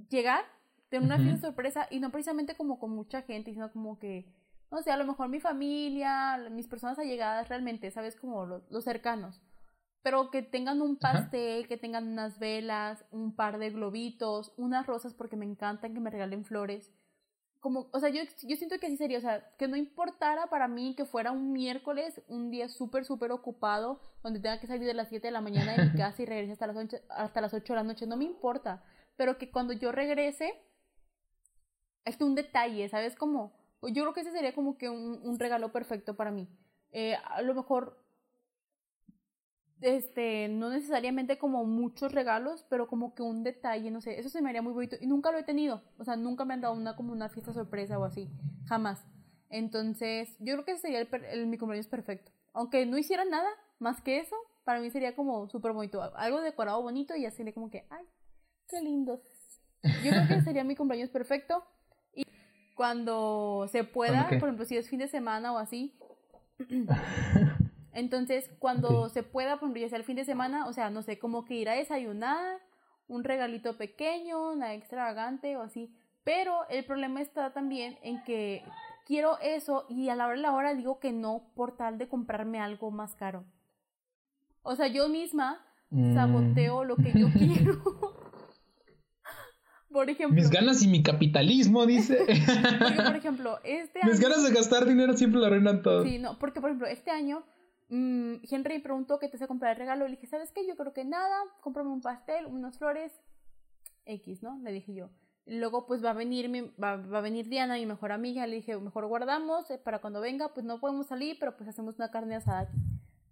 [0.09, 0.45] llegar,
[0.89, 4.31] tener una fiesta sorpresa y no precisamente como con mucha gente, sino como que,
[4.71, 8.15] no sé, a lo mejor mi familia, mis personas allegadas realmente, ¿sabes?
[8.15, 9.41] Como los, cercanos.
[10.03, 15.13] Pero que tengan un pastel, que tengan unas velas, un par de globitos, unas rosas
[15.13, 16.91] porque me encantan que me regalen flores
[17.61, 20.67] como, o sea, yo, yo siento que así sería, o sea, que no importara para
[20.67, 24.95] mí que fuera un miércoles, un día súper, súper ocupado, donde tenga que salir de
[24.95, 27.53] las 7 de la mañana de mi casa y regrese hasta las, 8, hasta las
[27.53, 28.83] 8 de la noche, no me importa,
[29.15, 30.59] pero que cuando yo regrese,
[32.03, 33.15] esté un detalle, ¿sabes?
[33.15, 36.49] Como, yo creo que ese sería como que un, un regalo perfecto para mí.
[36.91, 38.00] Eh, a lo mejor
[39.81, 44.41] este, no necesariamente como muchos regalos, pero como que un detalle, no sé, eso se
[44.41, 46.75] me haría muy bonito y nunca lo he tenido, o sea, nunca me han dado
[46.75, 48.29] una como una fiesta sorpresa o así,
[48.65, 49.03] jamás.
[49.49, 52.31] Entonces, yo creo que ese sería el, mi cumpleaños perfecto.
[52.53, 56.81] Aunque no hiciera nada más que eso, para mí sería como súper bonito, algo decorado
[56.81, 58.05] bonito y así sería como que, ay,
[58.69, 59.21] qué lindo.
[60.03, 61.65] Yo creo que sería mi cumpleaños perfecto
[62.13, 62.23] y
[62.75, 65.97] cuando se pueda, por ejemplo, si es fin de semana o así,
[67.93, 71.01] Entonces, cuando se pueda, por ejemplo, ya sea el fin de semana, o sea, no
[71.01, 72.59] sé, como que ir a desayunar,
[73.07, 75.93] un regalito pequeño, una extravagante o así.
[76.23, 78.63] Pero el problema está también en que
[79.05, 82.07] quiero eso y a la hora de la hora digo que no por tal de
[82.07, 83.43] comprarme algo más caro.
[84.63, 86.13] O sea, yo misma mm.
[86.13, 87.81] saboteo lo que yo quiero.
[89.91, 90.35] por ejemplo.
[90.35, 92.19] Mis ganas y mi capitalismo, dice.
[92.79, 94.11] porque, por ejemplo, este año.
[94.11, 96.03] Mis ganas de gastar dinero siempre lo arruinan todo.
[96.03, 97.43] Sí, no, porque, por ejemplo, este año
[97.91, 100.05] Mm, Henry preguntó qué te hace comprar el regalo.
[100.05, 100.65] Le dije, ¿sabes qué?
[100.65, 103.11] Yo creo que nada, cómprame un pastel, unas flores,
[104.05, 104.57] X, ¿no?
[104.59, 105.09] Le dije yo.
[105.45, 108.47] Luego, pues va a venir va, a venir Diana, mi mejor amiga.
[108.47, 111.97] Le dije, mejor guardamos eh, para cuando venga, pues no podemos salir, pero pues hacemos
[111.97, 112.77] una carne asada aquí.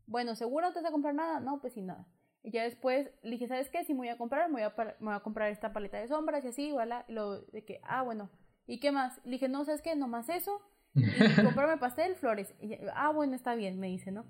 [0.07, 1.39] Bueno, ¿seguro no te vas a comprar nada?
[1.39, 2.05] No, pues sí, nada.
[2.43, 3.85] Y ya después le dije, ¿sabes qué?
[3.85, 6.09] Si me voy a comprar, me voy a, me voy a comprar esta paleta de
[6.09, 7.05] sombras y así, igual.
[7.07, 8.29] Y lo de que, ah, bueno.
[8.67, 9.21] ¿Y qué más?
[9.23, 9.95] Le dije, no, ¿sabes qué?
[9.95, 10.59] No más eso.
[10.95, 11.03] Y
[11.45, 12.53] comprarme pastel, flores.
[12.59, 14.25] Y ah, bueno, está bien, me dice, ¿no?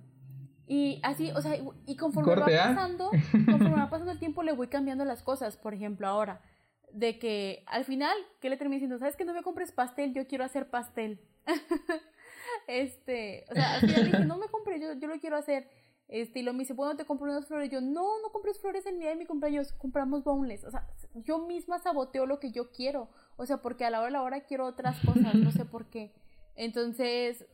[0.71, 2.75] Y así, o sea, y conforme va ¿ah?
[2.75, 3.10] pasando,
[3.49, 5.58] conforme va pasando el tiempo, le voy cambiando las cosas.
[5.58, 6.43] Por ejemplo, ahora,
[6.93, 8.99] de que al final, ¿qué le terminé diciendo?
[8.99, 10.13] ¿Sabes que no me compres pastel?
[10.13, 11.21] Yo quiero hacer pastel.
[12.67, 15.67] este, o sea, al final dije, no me compres, yo, yo lo quiero hacer.
[16.08, 17.71] Este, y lo me dice, bueno, te compro unas flores.
[17.71, 20.65] Yo, no, no compres flores el día de mi cumpleaños, compramos boneless.
[20.65, 23.10] O sea, yo misma saboteo lo que yo quiero.
[23.38, 25.88] O sea, porque a la hora de la hora quiero otras cosas, no sé por
[25.89, 26.13] qué.
[26.55, 27.45] Entonces,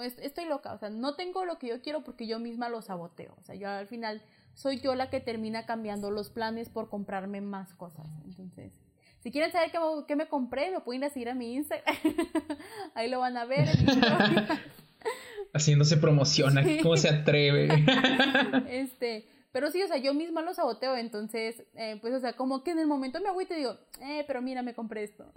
[0.00, 2.80] pues, estoy loca, o sea, no tengo lo que yo quiero porque yo misma lo
[2.80, 4.22] saboteo, o sea, yo al final
[4.54, 8.72] soy yo la que termina cambiando los planes por comprarme más cosas, entonces...
[9.18, 9.70] Si quieren saber
[10.06, 11.94] qué, me compré, me pueden ir a seguir a mi Instagram.
[12.94, 13.68] Ahí lo van a ver.
[15.52, 17.68] Haciéndose promoción, ¿cómo se atreve?
[18.70, 22.64] este, pero sí, o sea, yo misma lo saboteo, entonces, eh, pues, o sea, como
[22.64, 25.30] que en el momento me hago y te digo, eh, pero mira, me compré esto.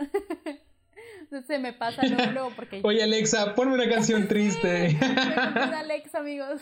[1.48, 2.82] se me pasa luego, porque...
[2.84, 4.98] Oye, Alexa, ponme una canción triste.
[5.02, 6.62] Alexa, amigos.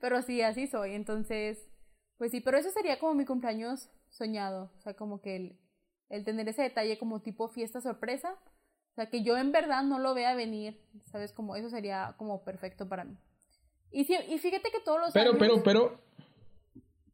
[0.00, 0.94] Pero sí, así soy.
[0.94, 1.68] Entonces,
[2.18, 4.72] pues sí, pero eso sería como mi cumpleaños soñado.
[4.78, 5.58] O sea, como que el,
[6.08, 8.36] el tener ese detalle como tipo fiesta sorpresa.
[8.92, 10.80] O sea, que yo en verdad no lo vea venir.
[11.10, 11.32] ¿Sabes?
[11.32, 13.16] Como eso sería como perfecto para mí.
[13.90, 15.38] Y, y fíjate que todos los pero, años...
[15.38, 16.06] Pero, pero, pero...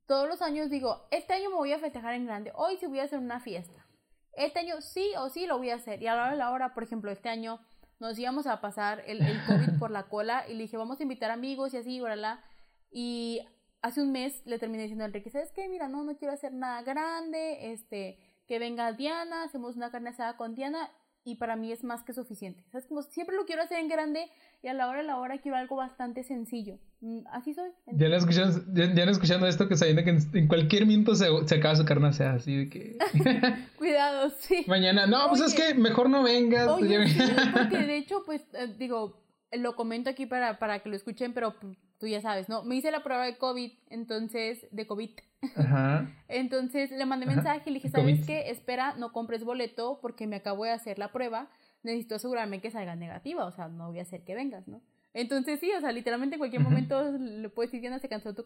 [0.06, 2.52] Todos los años digo, este año me voy a festejar en grande.
[2.54, 3.86] Hoy sí voy a hacer una fiesta
[4.32, 6.02] este año sí o sí lo voy a hacer.
[6.02, 7.60] Y a la hora de la hora, por ejemplo, este año
[8.00, 11.02] nos íbamos a pasar el, el COVID por la cola y le dije, vamos a
[11.02, 12.42] invitar amigos y así, órala.
[12.90, 13.40] Y
[13.82, 15.68] hace un mes le terminé diciendo a Enrique, ¿sabes qué?
[15.68, 20.36] Mira, no, no quiero hacer nada grande, este, que venga Diana, hacemos una carne asada
[20.36, 20.90] con Diana
[21.24, 22.62] y para mí es más que suficiente.
[22.70, 22.86] ¿Sabes?
[22.86, 24.26] Como siempre lo quiero hacer en grande
[24.62, 26.78] y a la hora de la hora quiero algo bastante sencillo.
[27.00, 27.70] Mm, así soy.
[27.86, 31.54] Ya no escuchando, ya, no escuchando esto que sabiendo que en, cualquier minuto se, se
[31.56, 32.98] acaba su carne sea así de que...
[33.78, 34.64] Cuidado, sí.
[34.66, 36.68] Mañana, no, pues es que mejor no vengas.
[36.68, 37.20] Oye, sí,
[37.52, 39.21] porque de hecho, pues, eh, digo,
[39.52, 41.54] lo comento aquí para, para que lo escuchen, pero
[41.98, 42.64] tú ya sabes, ¿no?
[42.64, 45.10] Me hice la prueba de COVID, entonces, de COVID.
[45.56, 46.08] Ajá.
[46.28, 48.50] Entonces le mandé mensaje y le dije, ¿sabes qué?
[48.50, 51.48] Espera, no compres boleto porque me acabo de hacer la prueba.
[51.82, 54.82] Necesito asegurarme que salga negativa, o sea, no voy a hacer que vengas, ¿no?
[55.14, 58.44] Entonces sí, o sea, literalmente en cualquier momento le puedes decir, Diana, se cansó tu,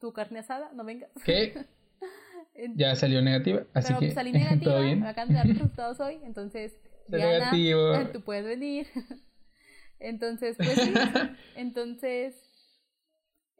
[0.00, 1.10] tu carne asada, no vengas.
[1.24, 1.66] ¿Qué?
[2.76, 7.50] ya salió negativa, así que salí negativa, me acaban de dar resultados hoy, entonces Diana,
[8.12, 8.86] tú puedes venir.
[10.00, 10.92] Entonces, pues sí,
[11.56, 12.34] entonces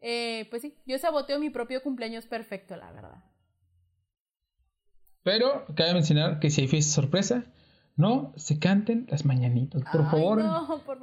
[0.01, 3.23] eh, pues sí, yo saboteo mi propio cumpleaños perfecto, la verdad.
[5.23, 7.43] Pero cabe mencionar que si hay fiesta sorpresa,
[7.97, 10.41] no se canten las mañanitas, por, favor,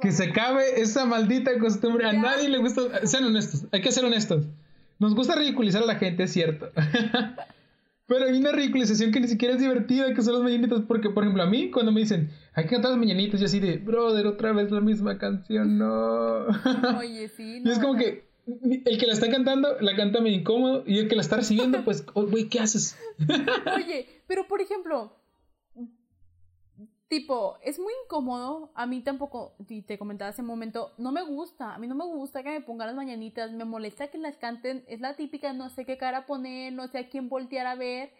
[0.01, 2.07] Que se acabe esa maldita costumbre.
[2.07, 3.05] A nadie le gusta.
[3.05, 4.45] Sean honestos, hay que ser honestos.
[4.97, 6.71] Nos gusta ridiculizar a la gente, es cierto.
[8.07, 10.81] Pero hay una ridiculización que ni siquiera es divertida, que son las mañanitas.
[10.87, 13.59] Porque, por ejemplo, a mí, cuando me dicen, hay que cantar las mañanitas, yo así
[13.59, 16.45] de, brother, otra vez la misma canción, no.
[16.99, 17.59] Oye, sí.
[17.59, 18.23] No, y es como que,
[18.85, 21.83] el que la está cantando la canta medio incómodo y el que la está recibiendo,
[21.83, 22.97] pues, oh, güey, ¿qué haces?
[23.75, 25.11] Oye, pero por ejemplo,
[27.07, 28.71] tipo, es muy incómodo.
[28.75, 31.73] A mí tampoco, te comentaba hace un momento, no me gusta.
[31.73, 33.51] A mí no me gusta que me pongan las mañanitas.
[33.51, 34.83] Me molesta que las canten.
[34.87, 38.11] Es la típica, no sé qué cara poner, no sé a quién voltear a ver.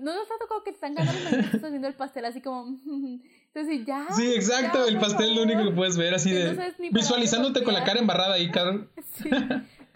[0.00, 2.66] no nos ha tocado que están ganando estás viendo el pastel así como.
[3.54, 4.06] Entonces ya.
[4.16, 6.74] Sí, exacto, el pastel es lo único que puedes ver así de.
[6.90, 8.90] visualizándote con la cara embarrada ahí, Carol.
[9.12, 9.28] Sí.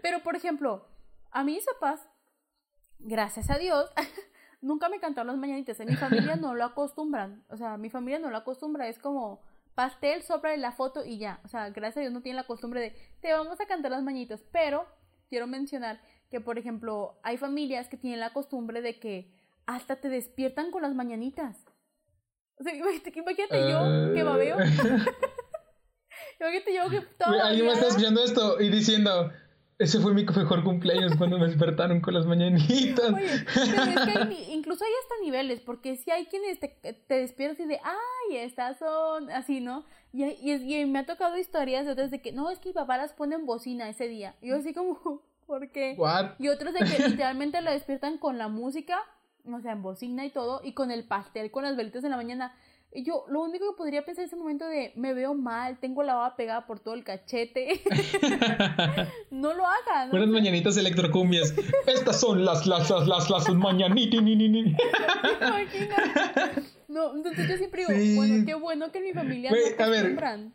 [0.03, 0.87] Pero por ejemplo,
[1.31, 2.01] a mis papás,
[2.99, 3.91] gracias a Dios,
[4.67, 5.81] nunca me cantaron las mañanitas.
[5.81, 7.45] En mi familia no lo acostumbran.
[7.49, 8.89] O sea, mi familia no lo acostumbra.
[8.89, 9.41] Es como
[9.75, 11.41] pastel, sopra de la foto y ya.
[11.45, 14.03] O sea, gracias a Dios no tienen la costumbre de te vamos a cantar las
[14.03, 14.43] mañanitas.
[14.53, 14.87] Pero
[15.29, 16.01] quiero mencionar
[16.31, 19.33] que, por ejemplo, hay familias que tienen la costumbre de que
[19.67, 21.57] hasta te despiertan con las mañanitas.
[22.59, 23.13] O sea, imagínate,
[23.71, 24.57] yo que babeo.
[26.41, 27.43] imagínate yo que todo.
[27.43, 29.31] Alguien me está escuchando esto y diciendo.
[29.79, 33.13] Ese fue mi mejor cumpleaños cuando me despertaron con las mañanitas.
[33.13, 37.67] Oye, pero es que incluso hay hasta niveles, porque si hay quienes te, te despiertan
[37.67, 39.85] y de, ay, estas son así, ¿no?
[40.13, 42.97] Y, y, me ha tocado historias de otras de que, no, es que mi papá
[42.97, 44.35] las pone en bocina ese día.
[44.41, 45.97] Y yo así como, ¿por qué?
[46.39, 48.99] Y otros de que literalmente la despiertan con la música
[49.53, 52.17] o sea, en bocina y todo, y con el pastel, con las velitas en la
[52.17, 52.55] mañana.
[52.93, 56.03] Y yo, lo único que podría pensar en ese momento de, me veo mal, tengo
[56.03, 57.83] la baba pegada por todo el cachete.
[59.31, 60.11] no lo hagan.
[60.11, 61.55] Buenas mañanitas electrocumbias.
[61.87, 64.23] Estas son las, las, las, las, las mañanitas.
[66.89, 70.55] no, entonces yo siempre digo, bueno, qué bueno que en mi familia no acostumbran.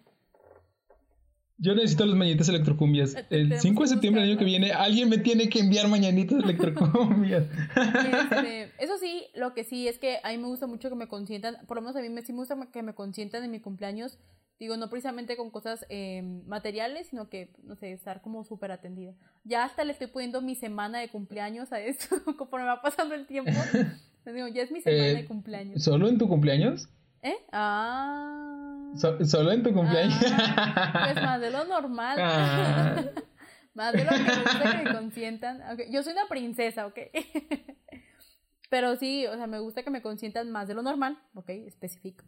[1.62, 3.14] Yo necesito las mañanitas electrocumbias.
[3.16, 6.44] Eh, el 5 de septiembre del año que viene, alguien me tiene que enviar mañanitas
[6.44, 7.46] electrocumbias.
[8.32, 11.08] Este, eso sí, lo que sí es que a mí me gusta mucho que me
[11.08, 13.60] consientan, por lo menos a mí me, sí me gusta que me consientan en mi
[13.60, 14.18] cumpleaños.
[14.60, 19.14] Digo, no precisamente con cosas em, materiales, sino que, no sé, estar como súper atendida.
[19.44, 23.28] Ya hasta le estoy poniendo mi semana de cumpleaños a eso, conforme va pasando el
[23.28, 23.52] tiempo.
[24.26, 25.84] Digo, ya es mi semana de eh, cumpleaños.
[25.84, 26.90] ¿Solo en tu cumpleaños?
[27.22, 27.36] ¿Eh?
[27.52, 28.51] Ah.
[28.96, 30.18] ¿Solo en tu cumpleaños?
[30.32, 32.18] Ah, pues más de lo normal.
[32.20, 33.04] Ah.
[33.74, 35.62] más de lo que me que me consientan.
[35.90, 37.00] Yo soy una princesa, ¿ok?
[38.70, 41.50] Pero sí, o sea, me gusta que me consientan más de lo normal, ¿ok?
[41.50, 42.24] Específico.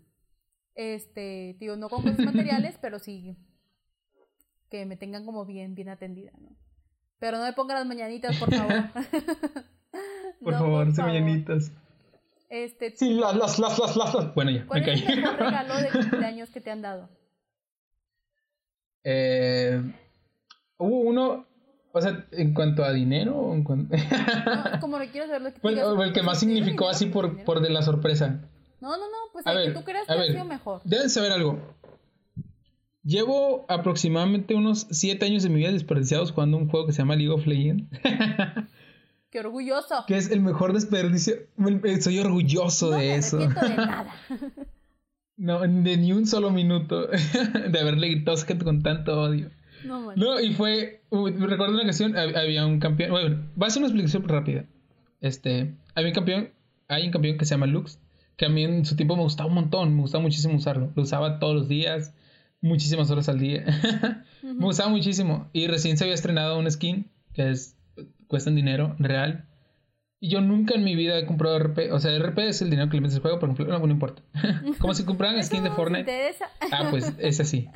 [0.75, 3.37] Este, digo, no con cosas materiales, pero sí
[4.69, 6.49] que me tengan como bien, bien atendida, ¿no?
[7.19, 8.89] Pero no me pongan las mañanitas, por favor.
[10.43, 11.71] por favor, por mañanitas.
[12.53, 15.89] Este, sí, las, las, las, las, las, Bueno, ya, ¿Cuál es el mejor regalo de
[15.91, 17.09] cumpleaños que te han dado?
[19.03, 19.81] Eh,
[20.77, 21.47] hubo uno,
[21.91, 23.97] o sea, en cuanto a dinero, en cuanto...
[24.45, 27.59] no, como que quiero saber lo que pues, El que más significó así por, por
[27.59, 28.47] de la sorpresa.
[28.79, 30.81] No, no, no, pues el que tú creas que ha sido mejor.
[30.83, 31.59] Deben saber algo.
[33.03, 37.15] Llevo aproximadamente unos 7 años de mi vida desperdiciados jugando un juego que se llama
[37.15, 37.85] League of Legends.
[39.33, 40.05] Qué orgulloso.
[40.07, 41.33] Que es el mejor desperdicio.
[42.01, 43.39] Soy orgulloso de eso.
[43.39, 44.05] No de nada.
[45.37, 47.07] no, de ni un solo minuto
[47.71, 49.49] de haberle gritado con tanto odio.
[49.85, 51.01] No, No, y fue.
[51.11, 53.09] recuerdo una ocasión, había un campeón.
[53.09, 54.65] Bueno, va a ser una explicación rápida.
[55.19, 55.73] Este.
[55.95, 56.49] Había un campeón.
[56.87, 57.97] Hay un campeón que se llama Lux.
[58.37, 59.95] Que a mí en su tiempo me gustaba un montón.
[59.95, 60.91] Me gustaba muchísimo usarlo.
[60.95, 62.13] Lo usaba todos los días.
[62.61, 63.65] Muchísimas horas al día.
[64.43, 65.49] Me gustaba muchísimo.
[65.53, 67.09] Y recién se había estrenado un skin.
[67.33, 67.75] Que es
[68.27, 69.49] cuestan dinero real.
[70.19, 71.91] Y yo nunca en mi vida he comprado RP.
[71.91, 73.77] O sea, RP es el dinero que le metes al juego, por ejemplo.
[73.77, 74.23] No, no importa.
[74.79, 76.11] Como si compraran skins de Fortnite.
[76.71, 77.69] ah, pues es así.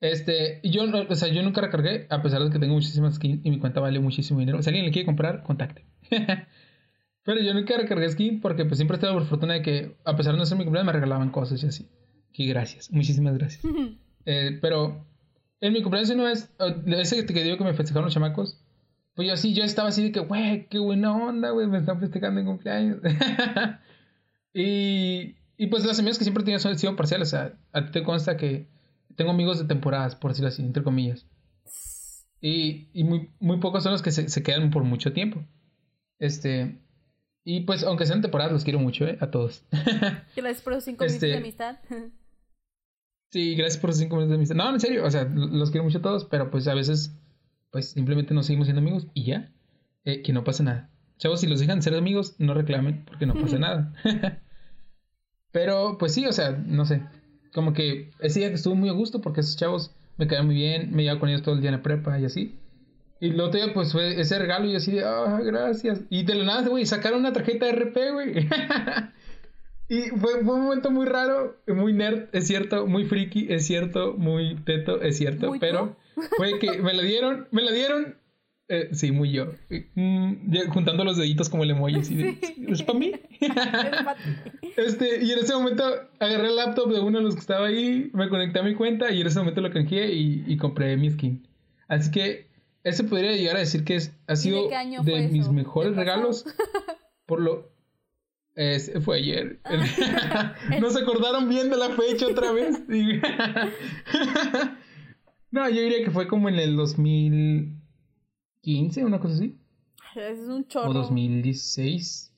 [0.00, 3.50] Este, yo, o sea, yo nunca recargué, a pesar de que tengo muchísimas skins y
[3.50, 4.62] mi cuenta vale muchísimo dinero.
[4.62, 5.84] Si alguien le quiere comprar, contacte.
[7.24, 10.34] Pero yo nunca recargué skin porque pues siempre estaba por fortuna de que, a pesar
[10.34, 11.88] de no ser mi cumpleaños, me regalaban cosas y así.
[12.32, 13.64] Y gracias, muchísimas gracias.
[14.26, 15.04] eh, pero
[15.60, 16.54] en mi cumpleaños no es,
[16.86, 18.62] ese que digo que me festejaron los chamacos,
[19.16, 21.98] pues yo sí, yo estaba así de que, güey, qué buena onda, güey, me están
[21.98, 22.98] festejando en cumpleaños.
[24.54, 27.92] y, y pues las amigas que siempre tenía son sido parciales, o sea, a ti
[27.92, 28.68] te consta que
[29.16, 31.26] tengo amigos de temporadas, por decirlo así, entre comillas.
[32.40, 35.42] Y, y muy, muy pocos son los que se, se quedan por mucho tiempo.
[36.18, 36.78] Este,
[37.48, 39.18] y pues, aunque sean temporadas, los quiero mucho, ¿eh?
[39.20, 39.64] A todos.
[40.36, 41.78] Gracias por los cinco minutos de este, amistad.
[43.30, 44.56] sí, gracias por los cinco minutos de amistad.
[44.56, 47.16] No, en serio, o sea, los quiero mucho a todos, pero pues a veces,
[47.76, 49.52] pues simplemente nos seguimos siendo amigos y ya.
[50.06, 50.88] Eh, que no pasa nada.
[51.18, 53.92] Chavos, si los dejan ser amigos, no reclamen porque no pasa nada.
[55.52, 57.02] pero, pues sí, o sea, no sé.
[57.52, 60.54] Como que ese día que estuvo muy a gusto porque esos chavos me quedaron muy
[60.54, 62.58] bien, me llevaba con ellos todo el día en la prepa y así.
[63.20, 66.00] Y lo otro día, pues fue ese regalo y así de, ah, gracias.
[66.08, 68.48] Y de la nada, güey, sacaron una tarjeta de RP, güey.
[69.88, 74.14] y fue, fue, un momento muy raro, muy nerd, es cierto, muy friki, es cierto,
[74.14, 75.96] muy teto, es cierto, pero
[76.36, 78.16] fue que me la dieron, me la dieron.
[78.68, 79.52] Eh, sí, muy yo.
[79.94, 82.00] Mm, juntando los deditos como el emoji.
[82.00, 83.12] Así ¿Es para mí?
[84.76, 85.84] este, y en ese momento
[86.18, 89.12] agarré el laptop de uno de los que estaba ahí, me conecté a mi cuenta
[89.12, 91.46] y en ese momento lo canjeé y, y compré mi skin.
[91.86, 92.46] Así que
[92.86, 94.68] ese podría llegar a decir que es, ha sido
[95.02, 96.44] de, mis mejores regalos.
[97.26, 97.68] Por lo.
[99.04, 99.60] Fue ayer.
[100.80, 102.82] no se acordaron bien de la fecha otra vez.
[105.50, 109.56] no, yo diría que fue como en el 2015, una cosa así.
[110.16, 110.90] Es un chorro.
[110.90, 112.32] O 2016.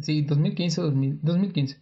[0.00, 1.80] Sí, 2015 o 2015.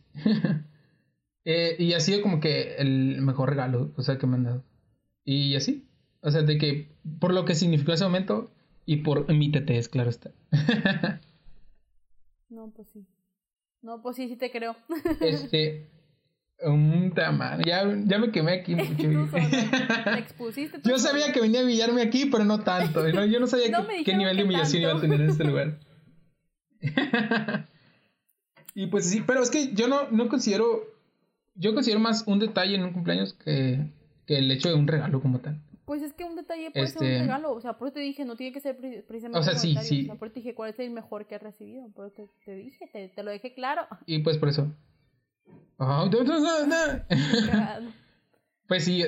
[1.44, 4.64] eh, y ha sido como que el mejor regalo, o sea, que me han dado.
[5.24, 5.86] Y así.
[6.20, 8.52] O sea, de que por lo que significó ese momento
[8.86, 10.30] y por mi es claro está.
[12.48, 13.06] No, pues sí.
[13.82, 14.76] No, pues sí, sí te creo.
[15.20, 15.90] este.
[16.62, 17.62] Un tamaño.
[17.66, 18.96] Ya, ya me quemé aquí mucho.
[19.30, 20.80] te expusiste.
[20.84, 23.06] Yo sabía que venía a humillarme aquí, pero no tanto.
[23.08, 25.78] Yo no sabía qué nivel de humillación iba a tener en este lugar.
[28.74, 30.82] y pues sí, pero es que yo no, no considero.
[31.54, 33.90] Yo considero más un detalle en un cumpleaños que,
[34.26, 35.62] que el hecho de un regalo como tal.
[35.86, 37.52] Pues es que un detalle puede ser un este, regalo.
[37.52, 39.38] O sea, por eso te dije, no tiene que ser precisamente.
[39.38, 40.02] O sea, sí, sí.
[40.02, 41.88] O sea, por eso te dije, ¿cuál es el mejor que has recibido?
[41.94, 43.86] Por eso te, dije, te, lo dejé claro.
[44.04, 44.66] Y pues por eso.
[48.66, 49.04] pues sí,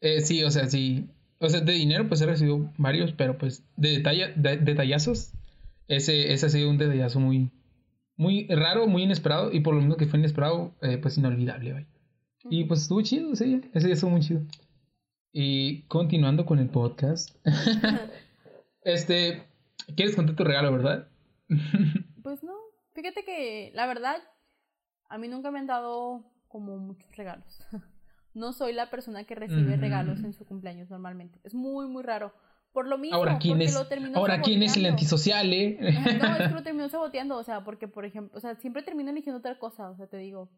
[0.00, 1.08] eh, sí, o sea, sí.
[1.40, 5.32] O sea, de dinero, pues he recibido varios, pero pues de, detalle, de detallazos,
[5.88, 7.50] ese, ese ha sido un detallazo muy,
[8.16, 9.52] muy raro, muy inesperado.
[9.52, 11.88] Y por lo menos que fue inesperado, eh, pues inolvidable, vaya.
[12.48, 13.60] Y pues estuvo chido ese día.
[13.74, 14.42] Ese día estuvo muy chido.
[15.32, 17.34] Y continuando con el podcast.
[18.82, 19.42] este,
[19.96, 21.08] ¿quieres contar tu regalo, verdad?
[22.22, 22.52] pues no.
[22.94, 24.16] Fíjate que la verdad,
[25.08, 27.64] a mí nunca me han dado como muchos regalos.
[28.34, 31.40] no soy la persona que recibe regalos en su cumpleaños normalmente.
[31.44, 32.34] Es muy, muy raro.
[32.74, 33.76] Por lo mismo, ahora quién es,
[34.14, 35.76] ahora quién es el antisocial, ¿eh?
[35.78, 39.10] no, es que lo termino saboteando, o sea, porque por ejemplo, o sea, siempre termino
[39.10, 40.48] eligiendo otra cosa, o sea, te digo,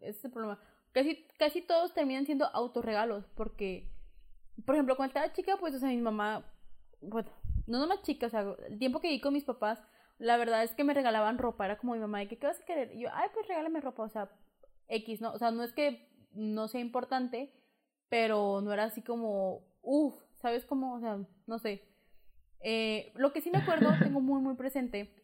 [0.00, 0.58] ese es el problema.
[0.90, 3.88] Casi, casi todos terminan siendo autorregalos, porque
[4.64, 6.44] por ejemplo, cuando estaba chica, pues, o sea, mi mamá,
[7.00, 7.30] bueno,
[7.66, 9.80] no nomás chica, o sea, el tiempo que viví con mis papás,
[10.18, 12.64] la verdad es que me regalaban ropa, era como mi mamá, ¿qué, qué vas a
[12.64, 12.94] querer?
[12.94, 14.30] Y yo, ay, pues regálame ropa, o sea,
[14.88, 15.32] X, ¿no?
[15.32, 17.52] O sea, no es que no sea importante,
[18.08, 20.94] pero no era así como, uff, ¿sabes cómo?
[20.94, 21.88] O sea, no sé.
[22.60, 25.14] Eh, lo que sí me acuerdo, tengo muy, muy presente,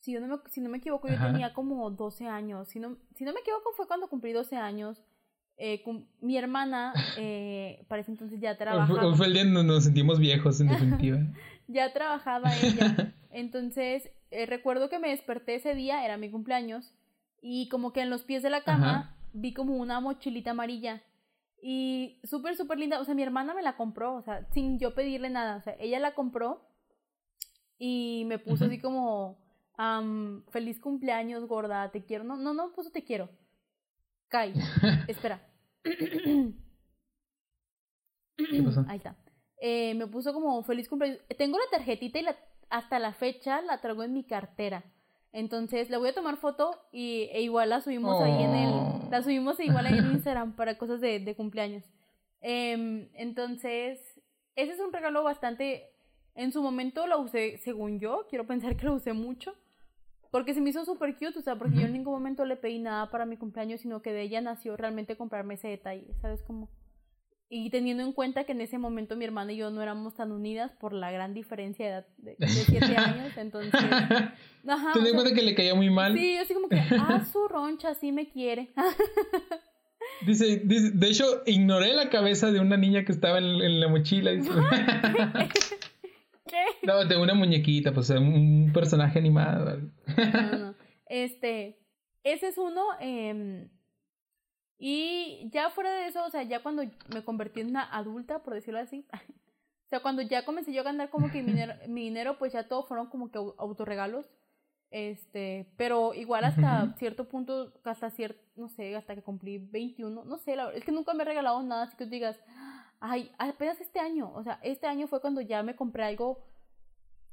[0.00, 2.96] si, yo no me, si no me equivoco, yo tenía como 12 años, si no,
[3.14, 5.02] si no me equivoco fue cuando cumplí 12 años,
[5.60, 5.82] eh,
[6.20, 9.16] mi hermana, eh, para ese entonces ya trabajaba.
[9.16, 11.18] Fue el día donde nos sentimos viejos, en definitiva.
[11.66, 13.12] ya trabajaba ella.
[13.30, 16.94] Entonces, eh, recuerdo que me desperté ese día, era mi cumpleaños,
[17.42, 21.02] y como que en los pies de la cama vi como una mochilita amarilla.
[21.60, 23.00] Y súper, súper linda.
[23.00, 25.56] O sea, mi hermana me la compró, o sea, sin yo pedirle nada.
[25.56, 26.68] O sea, ella la compró
[27.78, 29.38] y me puso así como,
[30.50, 32.22] feliz cumpleaños, gorda, te quiero.
[32.22, 33.28] No, no, no puso te quiero.
[34.28, 34.52] Kai,
[35.08, 35.40] espera.
[38.88, 39.16] Ahí está.
[39.60, 41.20] Eh, me puso como feliz cumpleaños.
[41.36, 42.36] Tengo la tarjetita y la,
[42.70, 44.84] hasta la fecha la traigo en mi cartera.
[45.32, 48.70] Entonces le voy a tomar foto y e igual la subimos ahí en el.
[48.72, 49.08] Oh.
[49.10, 51.84] La subimos igual ahí en Instagram para cosas de, cumpleaños.
[52.40, 54.00] Em, entonces,
[54.54, 55.90] ese es un regalo bastante
[56.34, 59.54] En su momento la usé, según yo, quiero pensar que la usé mucho.
[60.30, 62.78] Porque se me hizo súper cute, o sea, porque yo en ningún momento le pedí
[62.78, 66.68] nada para mi cumpleaños, sino que de ella nació realmente comprarme ese detalle, ¿sabes cómo?
[67.50, 70.32] Y teniendo en cuenta que en ese momento mi hermana y yo no éramos tan
[70.32, 73.72] unidas por la gran diferencia de edad de, siete años, entonces...
[74.68, 76.14] Ajá, ¿Te cuenta que le caía muy mal?
[76.14, 78.68] Sí, así como que, ah, su roncha, sí me quiere.
[80.26, 84.32] dice, dice, de hecho, ignoré la cabeza de una niña que estaba en, la mochila.
[86.48, 86.86] ¿Qué?
[86.86, 89.78] No, de una muñequita, pues un personaje animado.
[90.16, 90.74] No, no.
[91.10, 91.78] Este,
[92.22, 92.84] ese es uno.
[93.00, 93.68] Eh,
[94.78, 98.54] y ya fuera de eso, o sea, ya cuando me convertí en una adulta, por
[98.54, 102.02] decirlo así, o sea, cuando ya comencé yo a ganar como que mi dinero, mi
[102.02, 104.26] dinero pues ya todo fueron como que autorregalos.
[104.90, 110.38] Este, pero igual hasta cierto punto, hasta cierto, no sé, hasta que cumplí 21, no
[110.38, 112.40] sé, la, es que nunca me he regalado nada, así que tú digas,
[113.00, 116.44] ay, apenas este año, o sea, este año fue cuando ya me compré algo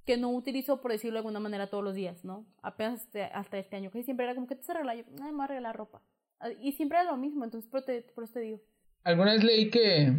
[0.05, 2.45] que no utilizo, por decirlo de alguna manera, todos los días, ¿no?
[2.61, 5.31] Apenas este, hasta este año, que siempre era como que te se regala, yo, ay,
[5.31, 6.01] me voy a ropa.
[6.39, 8.61] Ah, y siempre era lo mismo, entonces por, eso te digo.
[9.03, 10.13] Alguna vez leí que,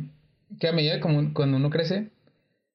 [0.58, 2.10] que a medida como cuando uno crece,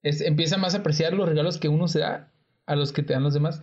[0.04, 2.32] es, empieza más a apreciar los regalos que uno se da
[2.66, 3.62] a los que te dan los demás.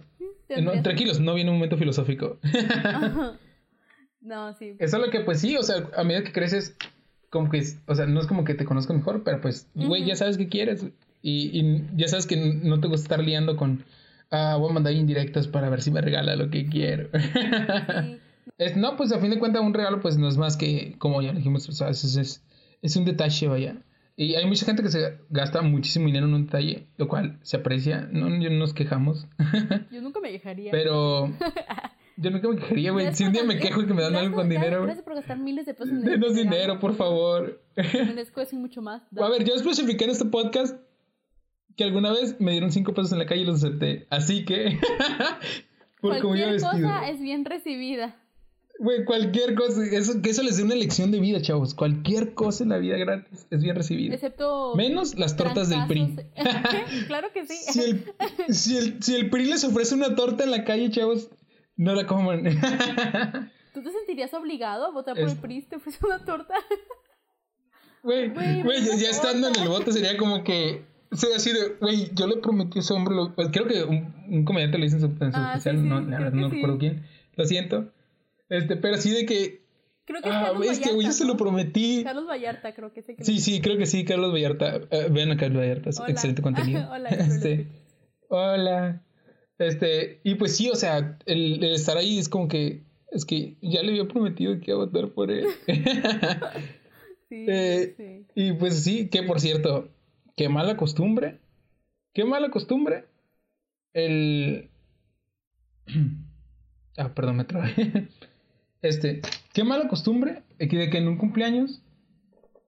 [0.48, 2.38] Mm, tranquilos, no viene un momento filosófico.
[4.20, 4.76] no, sí.
[4.78, 6.76] Eso es lo que, pues sí, o sea, a medida que creces,
[7.30, 10.16] como que, o sea, no es como que te conozco mejor, pero pues, güey, ya
[10.16, 10.86] sabes qué quieres.
[11.22, 13.84] Y, y, ya sabes que no te gusta estar liando con,
[14.30, 17.08] ah, voy a mandar indirectas para ver si me regala lo que quiero.
[17.12, 18.18] Sí.
[18.56, 21.22] Es, no, pues a fin de cuentas un regalo pues no es más que, como
[21.22, 22.42] ya dijimos, o es,
[22.82, 23.76] es, un detalle, vaya.
[24.16, 27.58] Y hay mucha gente que se gasta muchísimo dinero en un detalle, lo cual se
[27.58, 29.28] aprecia, no, yo no nos quejamos.
[29.92, 30.72] Yo nunca me quejaría.
[30.72, 31.26] Pero
[32.20, 33.14] yo nunca me quejaría, güey.
[33.14, 34.82] Si un día me quejo y que me dan algo con dinero.
[34.82, 37.62] Gracias por gastar miles de pesos en Denos dinero, por favor.
[37.76, 39.02] Me mucho más.
[39.16, 40.76] A ver, yo especifiqué en este podcast
[41.76, 44.08] que alguna vez me dieron cinco pesos en la calle y los acepté.
[44.10, 44.80] Así que.
[46.00, 48.16] por Cualquier cosa es bien recibida.
[48.80, 51.74] Güey, cualquier cosa, eso, que eso les dé una lección de vida, chavos.
[51.74, 54.14] Cualquier cosa en la vida gratis es bien recibida.
[54.14, 54.74] Excepto.
[54.76, 56.16] Menos las tortas del PRI.
[57.06, 57.56] claro que sí.
[57.56, 58.04] Si el,
[58.48, 61.28] si, el, si el PRI les ofrece una torta en la calle, chavos,
[61.78, 62.44] no la coman.
[63.72, 66.54] ¿Tú te sentirías obligado a votar por el PRI te ofrece una torta?
[68.02, 68.62] Güey, güey,
[68.98, 70.84] ya, estando en el voto sería como que.
[71.12, 73.14] sea, así de, güey, yo le prometí a ese hombre.
[73.34, 76.32] Pues, creo que un, un comediante le dice en su, en ah, no, la verdad,
[76.32, 77.06] no recuerdo quién.
[77.36, 77.90] Lo siento
[78.48, 79.66] este, pero sí de que.
[80.04, 82.02] Creo que ah, es que yo se lo prometí.
[82.02, 83.14] Carlos Vallarta, creo que sí.
[83.20, 84.80] sí, sí, creo que sí, Carlos Vallarta.
[84.90, 86.88] Uh, ven a Carlos Vallarta, excelente contenido.
[86.90, 87.66] hola, este,
[88.28, 89.02] hola.
[89.58, 92.82] Este, y pues sí, o sea, el, estar ahí es como que.
[93.10, 95.46] Es que ya le había prometido que iba a votar por él.
[97.28, 98.26] sí, eh, sí.
[98.34, 99.88] Y pues sí, que por cierto,
[100.36, 101.38] qué mala costumbre.
[102.12, 103.06] Qué mala costumbre.
[103.94, 104.68] El.
[106.98, 108.08] ah, perdón, me trabé.
[108.80, 111.82] Este, qué mala costumbre de que en un cumpleaños,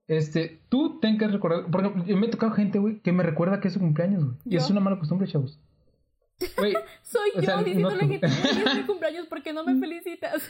[0.09, 3.61] este, tú tengas que recordar, porque yo me he tocado gente, güey, que me recuerda
[3.61, 4.36] que es su cumpleaños, güey.
[4.45, 5.61] Y es una mala costumbre, chavos.
[7.03, 10.43] Soy yo sea, diciéndole que es mi cumpleaños porque no me felicitas.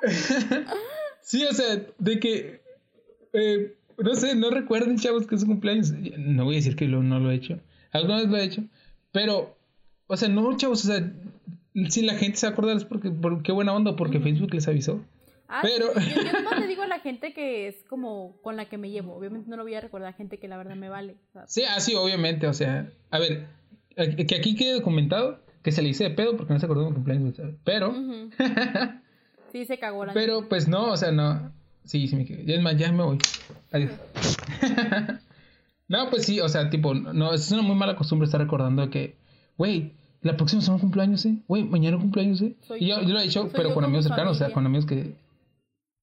[1.22, 2.62] sí, o sea, de que,
[3.32, 5.92] eh, no sé, no recuerden, chavos, que es su cumpleaños.
[6.18, 7.58] No voy a decir que no lo he hecho.
[7.92, 8.62] Alguna vez lo he hecho.
[9.12, 9.56] Pero,
[10.06, 11.12] o sea, no, chavos, o sea,
[11.88, 13.12] si la gente se acuerda es porque,
[13.42, 15.02] qué buena onda, porque Facebook les avisó.
[15.48, 15.94] Ah, pero...
[15.94, 19.14] yo, yo, le digo a la gente que es como con la que me llevo.
[19.14, 21.16] Obviamente no lo voy a recordar a gente que la verdad me vale.
[21.46, 22.46] Sí, así, ah, obviamente.
[22.46, 23.46] O sea, a ver,
[23.98, 26.88] que aquí quede documentado que se le hice de pedo porque no se acordó de
[26.90, 27.34] mi cumpleaños.
[27.64, 27.94] Pero.
[29.52, 31.52] sí, se cagó la Pero pues no, o sea, no.
[31.84, 32.54] Sí, sí me quedé.
[32.54, 33.18] Es más, ya me voy.
[33.72, 33.92] Adiós.
[35.88, 39.16] no, pues sí, o sea, tipo, no, es una muy mala costumbre estar recordando que,
[39.56, 39.92] güey,
[40.22, 41.36] la próxima semana cumpleaños, ¿eh?
[41.48, 42.56] Güey, mañana cumpleaños, ¿eh?
[42.78, 45.14] y yo, yo, lo he dicho, pero con amigos cercanos, o sea, con amigos que...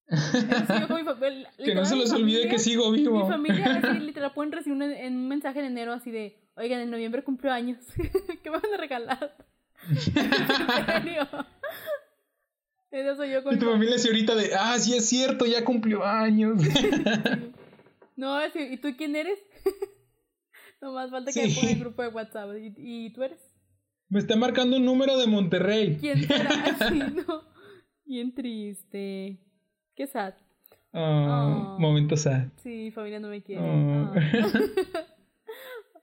[1.63, 3.23] que no se les olvide que sigo vivo.
[3.23, 6.81] Mi familia así, literal pueden recibir un, en un mensaje en enero así de, oigan,
[6.81, 7.79] en noviembre cumpleaños,
[8.43, 9.35] ¿qué me van a regalar?
[9.87, 11.27] ¿En serio?
[12.91, 15.65] Eso soy yo con y tu familia así ahorita de, ah, sí es cierto, ya
[15.65, 16.61] cumplió años.
[18.15, 19.39] no, ¿y tú quién eres?
[20.81, 22.49] no más falta que me ponga el grupo de WhatsApp.
[22.57, 23.39] ¿Y, ¿Y tú eres?
[24.07, 25.97] Me está marcando un número de Monterrey.
[25.99, 26.77] ¿Quién será?
[26.89, 27.41] sí, no.
[28.05, 29.41] Bien triste.
[29.95, 30.35] Qué sad.
[30.93, 32.47] Oh, Momento sad.
[32.63, 33.61] Sí, familia no me quiere.
[33.61, 34.13] Oh.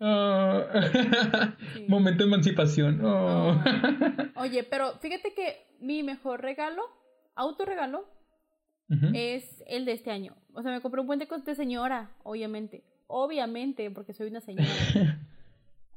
[1.88, 3.00] Momento de emancipación.
[4.36, 6.82] Oye, pero fíjate que mi mejor regalo,
[7.34, 8.08] autorregalo,
[9.14, 10.36] es el de este año.
[10.52, 12.84] O sea, me compré un puente de señora, obviamente.
[13.06, 14.68] Obviamente, porque soy una señora.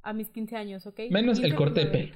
[0.01, 0.99] a mis 15 años, ¿ok?
[1.09, 2.15] Menos el corte de pelo.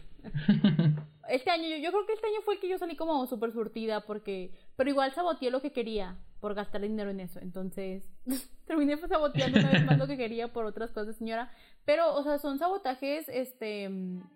[1.28, 3.52] Este año, yo, yo, creo que este año fue el que yo salí como súper
[3.52, 4.52] surtida porque...
[4.76, 7.40] Pero igual saboteé lo que quería por gastar dinero en eso.
[7.40, 8.10] Entonces,
[8.68, 11.52] terminé pues saboteando una vez más lo que quería por otras cosas, señora.
[11.86, 13.90] Pero, o sea, son sabotajes este,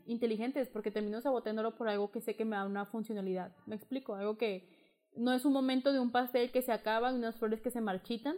[0.05, 3.55] inteligentes porque termino saboteándolo por algo que sé que me da una funcionalidad.
[3.65, 4.15] ¿Me explico?
[4.15, 4.67] Algo que
[5.15, 7.81] no es un momento de un pastel que se acaba y unas flores que se
[7.81, 8.35] marchitan,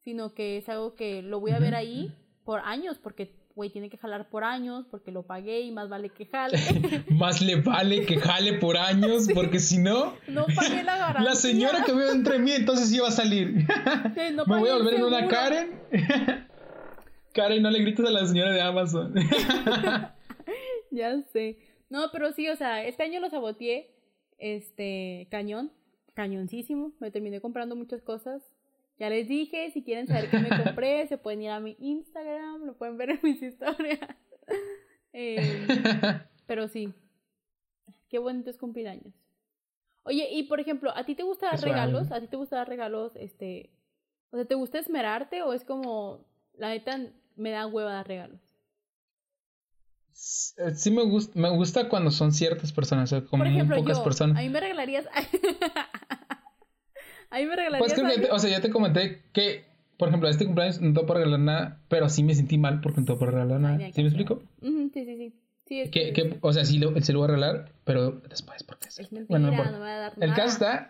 [0.00, 3.88] sino que es algo que lo voy a ver ahí por años porque güey, tiene
[3.88, 6.58] que jalar por años porque lo pagué y más vale que jale.
[7.10, 10.14] más le vale que jale por años porque si no...
[10.26, 11.30] No pagué la garantía.
[11.30, 13.54] La señora que veo entre mí entonces iba a salir.
[14.46, 15.80] Me voy a volver en una Karen.
[17.32, 19.14] Karen, no le grites a la señora de Amazon.
[20.90, 21.58] ya sé.
[21.90, 23.90] No, pero sí, o sea, este año lo saboteé.
[24.38, 25.72] Este, cañón.
[26.14, 26.92] Cañoncísimo.
[27.00, 28.42] Me terminé comprando muchas cosas.
[28.98, 32.64] Ya les dije, si quieren saber qué me compré, se pueden ir a mi Instagram,
[32.64, 34.00] lo pueden ver en mis historias.
[35.16, 35.64] Eh,
[36.46, 36.92] pero sí,
[38.08, 39.14] qué bonito es cumpleaños.
[40.02, 42.10] Oye, y por ejemplo, ¿a ti te gusta dar regalos?
[42.10, 43.12] ¿A ti te gusta dar regalos?
[43.14, 43.70] Este,
[44.32, 46.98] o sea, ¿te gusta esmerarte o es como, la neta,
[47.36, 48.40] me da hueva dar regalos?
[50.14, 54.36] Sí me gusta, me gusta cuando son ciertas personas, o sea, como pocas personas.
[54.36, 55.06] A mí me regalarías
[57.34, 57.92] Ahí me regalarías.
[57.94, 59.64] Pues que, o sea, ya te comenté que,
[59.96, 63.00] por ejemplo, este cumpleaños no te puedo regalar nada, pero sí me sentí mal porque
[63.00, 63.78] no te puedo regalar nada.
[63.92, 64.40] ¿Sí me explico?
[64.62, 65.34] sí, sí, sí.
[65.66, 68.62] Sí, es que, que, o sea, sí lo, se lo voy a regalar, pero después,
[68.62, 70.88] porque es, mentira, bueno, no, me voy a dar El caso está.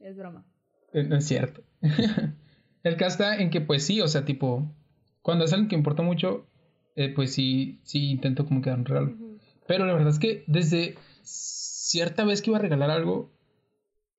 [0.00, 0.44] es broma.
[0.92, 1.62] Eh, no es cierto.
[2.84, 4.70] el caso está en que, pues sí, o sea, tipo,
[5.22, 6.46] cuando es alguien que importa mucho,
[6.94, 9.16] eh, pues sí, sí intento como que dar un regalo.
[9.66, 13.32] Pero la verdad es que desde cierta vez que iba a regalar algo,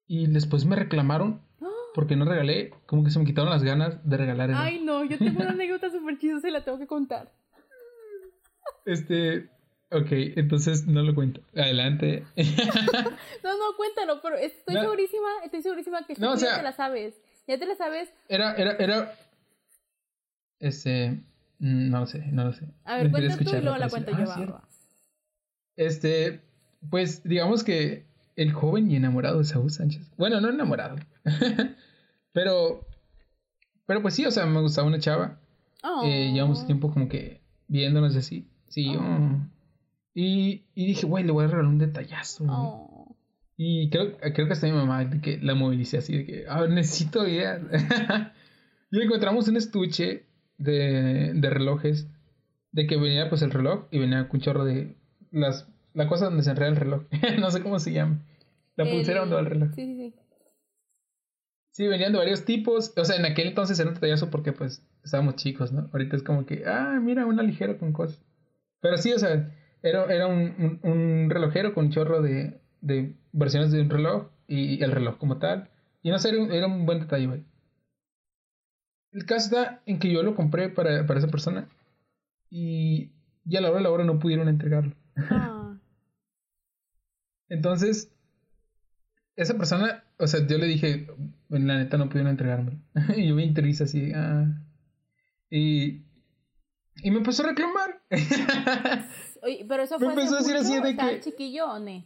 [0.09, 1.39] y después me reclamaron
[1.93, 4.51] porque no regalé, como que se me quitaron las ganas de regalar.
[4.53, 7.31] Ay, no, yo tengo una anécdota súper chistosa y la tengo que contar.
[8.85, 9.49] Este,
[9.91, 11.41] ok, entonces no lo cuento.
[11.55, 12.25] Adelante.
[13.43, 17.13] no, no, cuéntalo, pero estoy segurísima, estoy segurísima que no, ya te la sabes.
[17.47, 18.09] Ya te la sabes.
[18.29, 19.15] Era, era, era,
[20.59, 21.21] este,
[21.59, 22.67] mm, no lo sé, no lo sé.
[22.85, 24.31] A ver, cuenta tú y luego la cuento yo.
[24.31, 24.67] Ah,
[25.75, 26.41] este,
[26.89, 28.08] pues digamos que
[28.39, 30.09] el joven y enamorado de Saúl Sánchez.
[30.17, 30.95] Bueno, no enamorado.
[32.31, 32.87] pero,
[33.85, 35.41] pero pues sí, o sea, me gustaba una chava.
[36.05, 38.49] Eh, llevamos tiempo como que viéndonos así.
[38.69, 38.95] Sí.
[38.95, 39.45] Oh.
[40.13, 42.45] Y, y dije, güey, le voy a regalar un detallazo.
[42.47, 43.17] Oh.
[43.57, 46.69] Y creo, creo que hasta mi mamá que la movilicé así, de que, a ver,
[46.69, 47.61] necesito ideas.
[48.91, 50.23] y encontramos un estuche
[50.57, 52.07] de, de relojes,
[52.71, 54.95] de que venía pues el reloj y venía con un chorro de
[55.31, 57.03] las la cosa donde se enreda el reloj.
[57.39, 58.23] no sé cómo se llama.
[58.79, 59.69] La pulsera donde va el reloj.
[59.75, 60.15] Sí, sí, sí.
[61.71, 62.93] Sí, venían de varios tipos.
[62.95, 65.89] O sea, en aquel entonces era un detallazo porque pues estábamos chicos, ¿no?
[65.91, 68.23] Ahorita es como que, ah, mira, una ligera con cosas.
[68.79, 69.53] Pero sí, o sea,
[69.83, 74.81] era, era un, un, relojero con un chorro de, de versiones de un reloj y
[74.81, 75.69] el reloj como tal.
[76.01, 77.43] Y no sé, era un, era un buen detalle, güey.
[79.11, 81.67] El caso está en que yo lo compré para, para esa persona
[82.49, 83.11] y,
[83.45, 84.95] y a la hora de la hora no pudieron entregarlo.
[85.17, 85.77] Ah.
[87.49, 88.13] Entonces,
[89.39, 91.07] esa persona, o sea, yo le dije,
[91.49, 92.81] en la neta no pudieron entregarme.
[93.15, 94.45] y yo me interesa así, ah.
[95.49, 96.03] Y,
[97.01, 98.01] y me empezó a reclamar.
[99.41, 102.03] Oye, pero eso fue me empezó a decir así de que chiquillo o no?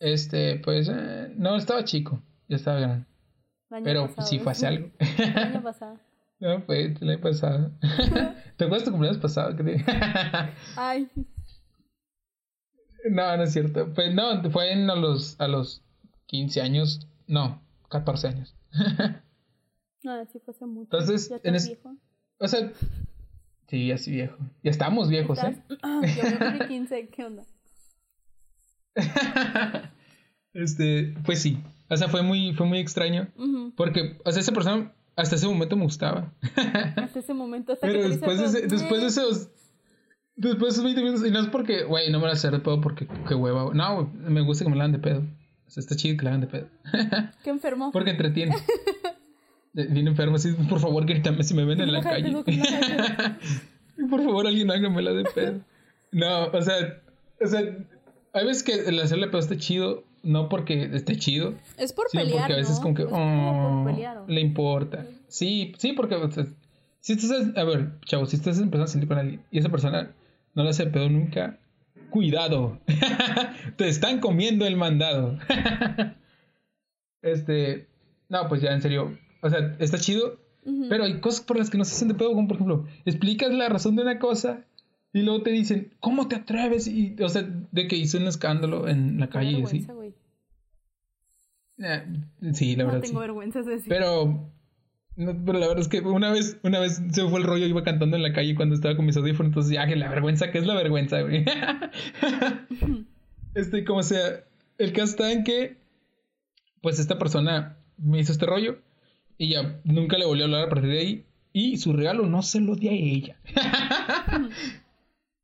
[0.00, 3.06] Este, pues eh, no estaba chico, ya estaba grande.
[3.84, 4.90] Pero sí fue hace algo.
[4.98, 6.00] El año pasado.
[6.40, 7.70] No, fue el año pasado.
[8.56, 9.54] ¿Te acuerdas tu cumpleaños pasado?
[10.74, 11.06] Ay.
[13.08, 13.92] No, no es cierto.
[13.94, 15.82] Pues no, fue en a los, a los
[16.26, 17.08] 15 años.
[17.26, 18.56] No, 14 años.
[20.02, 20.88] no, sí fue hace mucho.
[20.96, 21.96] Entonces, ¿Ya en viejo?
[22.38, 22.72] O sea,
[23.68, 24.36] sí, así viejo.
[24.62, 25.62] Ya estamos viejos, ¿eh?
[25.82, 27.44] Ah, yo me 15, ¿qué onda?
[30.52, 31.58] este, pues sí.
[31.88, 33.28] O sea, fue muy, fue muy extraño.
[33.76, 36.32] Porque, o sea, esa persona hasta ese momento me gustaba.
[36.96, 39.50] hasta ese momento, hasta Pero que después, de después de esos
[40.40, 42.80] Después de 20 minutos, y no es porque, güey, no me la hacer de pedo
[42.80, 43.74] porque qué hueva.
[43.74, 45.20] No, me gusta que me la hagan de pedo.
[45.66, 46.66] O sea, está chido que la hagan de pedo.
[47.44, 47.90] ¿Qué enfermo?
[47.92, 48.56] Porque entretiene.
[49.74, 52.32] Bien enfermo, sí, por favor, grítame si me ven en la calle.
[54.10, 55.60] por favor, alguien hágamela de pedo.
[56.10, 57.02] No, o sea,
[57.38, 57.60] o sea,
[58.32, 61.54] hay veces que el hacerle pedo está chido, no porque esté chido.
[61.76, 65.06] Es por sino pelear, porque a veces como que, oh, le importa.
[65.28, 66.46] Sí, sí, porque, o sea,
[67.00, 70.10] si estás, a ver, chavo, si estás empezando a salir con alguien y esa persona
[70.54, 71.58] no le hace pedo nunca,
[72.10, 72.80] cuidado,
[73.76, 75.38] te están comiendo el mandado.
[77.22, 77.88] este,
[78.28, 80.38] no, pues ya en serio, o sea, está chido,
[80.88, 83.52] Pero hay cosas por las que no se hacen de pedo, como por ejemplo, explicas
[83.52, 84.64] la razón de una cosa
[85.12, 86.86] y luego te dicen, ¿cómo te atreves?
[86.86, 89.64] Y, o sea, de que hice un escándalo en la calle.
[91.78, 92.04] Eh,
[92.52, 92.98] sí, la verdad.
[92.98, 93.88] No tengo vergüenza de decir.
[93.88, 94.52] Pero,
[95.44, 98.16] pero la verdad es que una vez, una vez se fue el rollo, iba cantando
[98.16, 100.74] en la calle cuando estaba con mis audífonos, entonces ya, la vergüenza, ¿qué es la
[100.74, 101.44] vergüenza, güey?
[103.54, 104.44] este, como sea,
[104.78, 105.76] el caso está en que,
[106.82, 108.78] pues esta persona me hizo este rollo
[109.36, 112.42] y ya nunca le volvió a hablar a partir de ahí y su regalo no
[112.42, 113.36] se lo di a ella.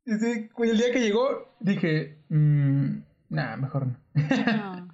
[0.07, 2.99] y el día que llegó dije, mmm,
[3.29, 3.97] nada, mejor no.
[4.15, 4.86] no.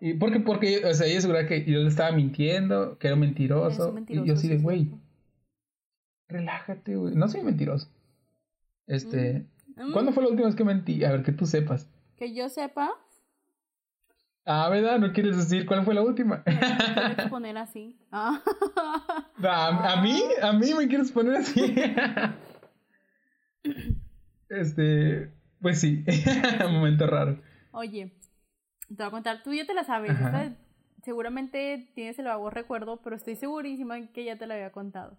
[0.00, 3.94] Y, porque, porque, o sea, ella aseguraba que yo le estaba mintiendo, que era mentiroso.
[4.08, 4.90] y yo sí de, güey,
[6.28, 7.14] relájate, güey.
[7.14, 7.88] No soy mentiroso.
[8.86, 9.46] Este,
[9.76, 9.92] mm.
[9.92, 11.04] ¿cuándo fue la última vez que mentí?
[11.04, 11.88] A ver, que tú sepas.
[12.16, 12.90] Que yo sepa.
[14.48, 15.00] Ah, ¿verdad?
[15.00, 16.44] ¿No quieres decir cuál fue la última?
[16.46, 17.98] Me quieres poner así.
[18.12, 18.40] Ah.
[19.42, 20.22] ¿A, mí?
[20.40, 21.74] ¿A mí me quieres poner así?
[24.48, 26.04] este, pues sí,
[26.70, 27.40] momento raro.
[27.72, 28.12] Oye,
[28.88, 30.12] te voy a contar, tú ya te la sabes,
[31.02, 35.16] seguramente tienes el vago recuerdo, pero estoy segurísima que ya te la había contado.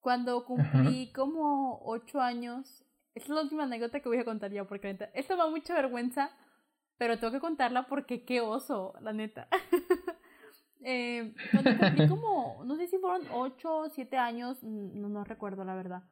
[0.00, 4.64] Cuando cumplí como ocho años, esta es la última anécdota que voy a contar ya,
[4.64, 6.30] porque esto me da mucha vergüenza,
[6.98, 9.48] pero tengo que contarla porque qué oso, la neta.
[10.84, 15.64] eh, cuando cumplí como, no sé si fueron ocho o siete años, no, no recuerdo
[15.64, 16.02] la verdad.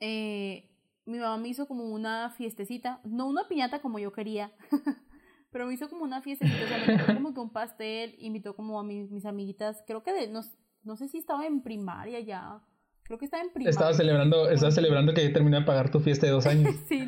[0.00, 0.75] Eh,
[1.06, 4.52] mi mamá me hizo como una fiestecita, no una piñata como yo quería,
[5.50, 8.54] pero me hizo como una fiestecita, o sea, me compró como que un pastel, invitó
[8.54, 10.40] como a mis, mis amiguitas, creo que de, no,
[10.82, 12.60] no sé si estaba en primaria ya,
[13.04, 13.70] creo que estaba en primaria.
[13.70, 16.74] Estaba celebrando, estaba celebrando que terminé de pagar tu fiesta de dos años.
[16.88, 17.06] sí,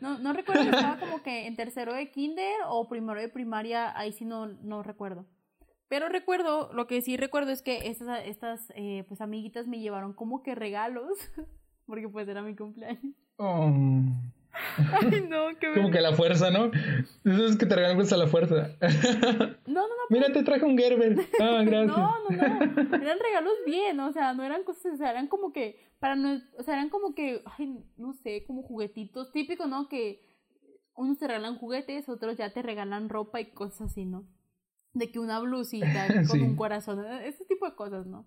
[0.00, 3.98] no, no recuerdo si estaba como que en tercero de kinder o primero de primaria,
[3.98, 5.26] ahí sí no, no recuerdo.
[5.88, 10.12] Pero recuerdo, lo que sí recuerdo es que estas, estas eh, pues amiguitas me llevaron
[10.14, 11.18] como que regalos,
[11.86, 13.14] porque pues era mi cumpleaños.
[13.36, 13.72] Oh.
[14.76, 16.70] Ay, no, qué Como que la fuerza, ¿no?
[17.24, 18.70] Eso es que te regalan a la fuerza.
[19.66, 20.04] No, no, no.
[20.10, 21.16] Mira, te traje un Gerber.
[21.40, 21.96] Ah, gracias.
[21.96, 22.96] No, no, no.
[22.96, 26.40] Eran regalos bien, o sea, no eran cosas, o sea, eran como que, para no,
[26.58, 29.88] o sea, eran como que, ay, no sé, como juguetitos, típico, ¿no?
[29.88, 30.24] Que
[30.96, 34.26] unos te regalan juguetes, otros ya te regalan ropa y cosas así, ¿no?
[34.92, 38.26] De que una blusita con un corazón, ese tipo de cosas, ¿no?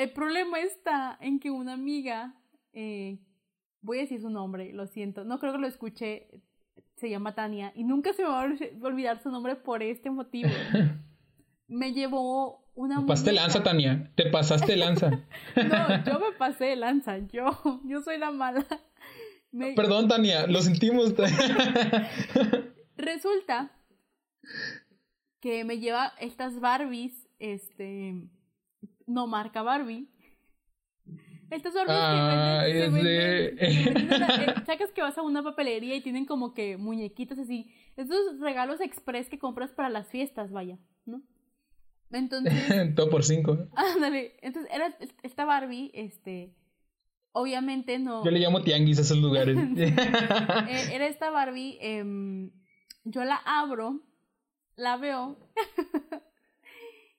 [0.00, 2.34] El problema está en que una amiga
[2.72, 3.18] eh,
[3.82, 6.26] voy a decir su nombre, lo siento, no creo que lo escuché,
[6.96, 8.48] se llama Tania, y nunca se me va a
[8.80, 10.48] olvidar su nombre por este motivo.
[11.68, 13.00] Me llevó una...
[13.00, 15.10] Te pasaste lanza, Tania, te pasaste lanza.
[15.56, 18.66] no, yo me pasé lanza, yo, yo soy la mala.
[19.76, 21.14] Perdón, Tania, lo sentimos.
[22.96, 23.70] Resulta
[25.40, 28.14] que me lleva estas Barbies, este,
[29.10, 30.08] no marca Barbie,
[31.50, 36.76] estos hornos que venden, eh, sacas que vas a una papelería y tienen como que
[36.76, 37.74] muñequitos así.
[37.96, 41.22] Estos regalos express que compras para las fiestas, vaya, ¿no?
[42.12, 42.54] Entonces...
[42.94, 43.68] Todo por cinco.
[43.74, 44.36] Ándale.
[44.42, 46.54] Entonces, era esta Barbie, este...
[47.32, 48.24] Obviamente no...
[48.24, 49.56] Yo le llamo tianguis a esos lugares.
[49.76, 52.52] Eh, era esta Barbie, em,
[53.04, 54.02] yo la abro,
[54.76, 55.36] la veo...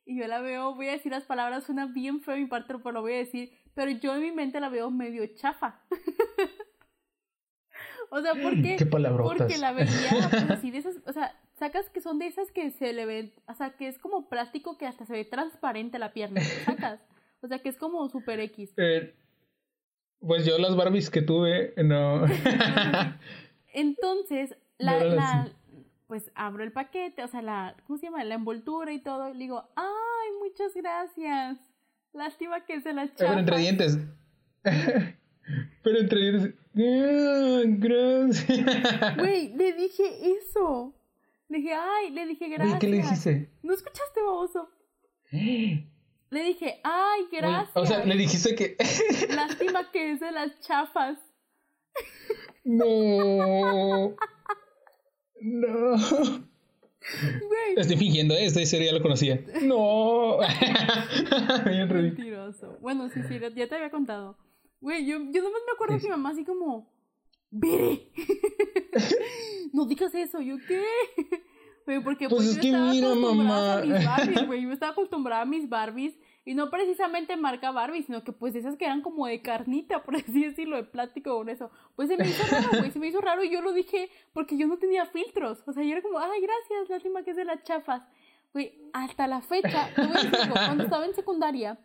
[0.05, 2.91] y yo la veo, voy a decir las palabras, suena bien feo mi parte, pero
[2.91, 5.79] lo voy a decir pero yo en mi mente la veo medio chafa.
[8.09, 8.85] o sea, ¿por qué?
[8.85, 12.71] Porque la veía pues, así de esas, o sea, sacas que son de esas que
[12.71, 16.13] se le ven, o sea, que es como plástico que hasta se ve transparente la
[16.13, 16.99] pierna, sacas.
[17.41, 18.73] O sea, que es como super X.
[18.77, 19.15] Eh,
[20.19, 22.25] pues yo las Barbies que tuve, no.
[23.73, 25.49] Entonces, la, la,
[26.11, 28.21] pues abro el paquete, o sea, la, ¿cómo se llama?
[28.25, 31.57] La envoltura y todo, y le digo, ay, muchas gracias.
[32.11, 33.29] Lástima que se las chapa.
[33.29, 33.97] Pero entre dientes.
[35.83, 36.55] Pero entre dientes.
[36.75, 39.15] Ah, gracias.
[39.15, 40.03] Güey, le dije
[40.37, 40.93] eso.
[41.47, 42.79] Le dije, ay, le dije gracias.
[42.79, 43.49] ¿Qué le dijiste?
[43.63, 44.69] ¿No escuchaste, baboso?
[45.31, 47.71] Le dije, ay, gracias.
[47.75, 48.75] o sea, le dijiste que.
[49.35, 51.17] Lástima que es de las chafas.
[52.65, 54.15] No.
[55.41, 55.95] No.
[57.75, 58.45] Estoy fingiendo, ¿eh?
[58.45, 59.43] esta historia ya lo conocía.
[59.63, 60.37] No.
[61.65, 62.77] Mentiroso.
[62.79, 64.37] Bueno, sí, sí, ya te había contado.
[64.79, 66.91] Güey, yo, yo nomás me acuerdo que mi mamá así como,
[67.51, 68.07] ¡Vere!
[69.73, 70.83] no digas eso, ¿yo qué?
[71.83, 73.79] Güey, porque pues, pues es que mira, mamá.
[73.79, 74.61] A mis Barbies, güey.
[74.61, 76.13] Yo estaba acostumbrada a mis Barbies
[76.43, 80.15] y no precisamente marca Barbie, sino que pues esas que eran como de carnita, por
[80.17, 81.69] así decirlo, de plástico con eso.
[81.95, 84.57] Pues se me hizo raro, güey, se me hizo raro y yo lo dije porque
[84.57, 85.63] yo no tenía filtros.
[85.67, 88.03] O sea, yo era como, ay, gracias, lástima que es de las chafas.
[88.53, 91.79] Güey, hasta la fecha, cuando estaba en secundaria,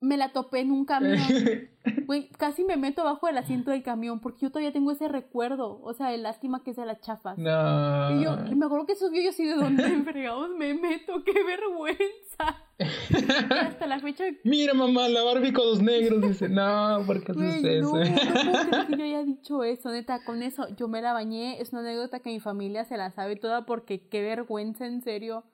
[0.00, 1.18] me la topé en un camión.
[2.06, 5.80] Güey, casi me meto abajo del asiento del camión porque yo todavía tengo ese recuerdo.
[5.82, 7.38] O sea, de lástima que sea la chafas.
[7.38, 8.10] No.
[8.10, 12.60] Y yo, me acuerdo que subió yo así de dónde fregados me meto, qué vergüenza.
[13.60, 14.24] hasta la fecha.
[14.42, 16.20] Mira, mamá, la Barbie con los negros.
[16.22, 17.96] Dice, no, ¿por qué haces eso?
[17.96, 20.24] No, no que yo haya dicho eso, neta.
[20.24, 21.60] Con eso, yo me la bañé.
[21.60, 25.44] Es una anécdota que mi familia se la sabe toda porque qué vergüenza, en serio.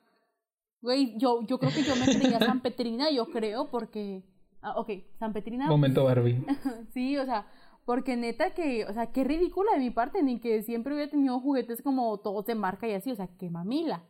[0.81, 4.25] Güey, yo, yo creo que yo me creía San Petrina, yo creo, porque
[4.63, 5.67] Ah, ok, San Petrina.
[5.67, 6.45] Momento Barbie.
[6.95, 7.47] sí, o sea,
[7.85, 11.41] porque neta que, o sea, qué ridícula de mi parte, ni que siempre hubiera tenido
[11.41, 14.05] juguetes como todos de marca y así, o sea, qué mamila.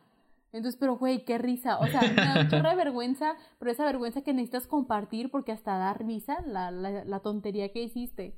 [0.52, 1.78] Entonces, pero güey, qué risa.
[1.78, 5.94] O sea, me da mucha vergüenza, pero esa vergüenza que necesitas compartir porque hasta da
[5.94, 8.36] risa la, la, la tontería que hiciste.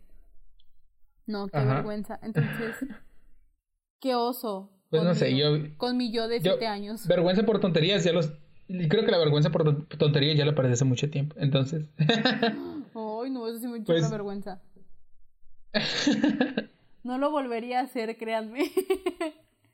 [1.26, 2.20] No, qué vergüenza.
[2.22, 2.76] Entonces,
[4.00, 4.70] qué oso.
[4.90, 5.56] Pues no sé, yo.
[5.76, 7.08] Con mi yo de siete años.
[7.08, 8.32] Vergüenza por tonterías, ya los
[8.68, 11.36] y creo que la vergüenza por tontería ya la perdí hace mucho tiempo.
[11.38, 11.88] Entonces.
[11.98, 14.10] Ay, no, eso sí me pues...
[14.10, 14.60] vergüenza.
[17.02, 18.70] no lo volvería a hacer, créanme.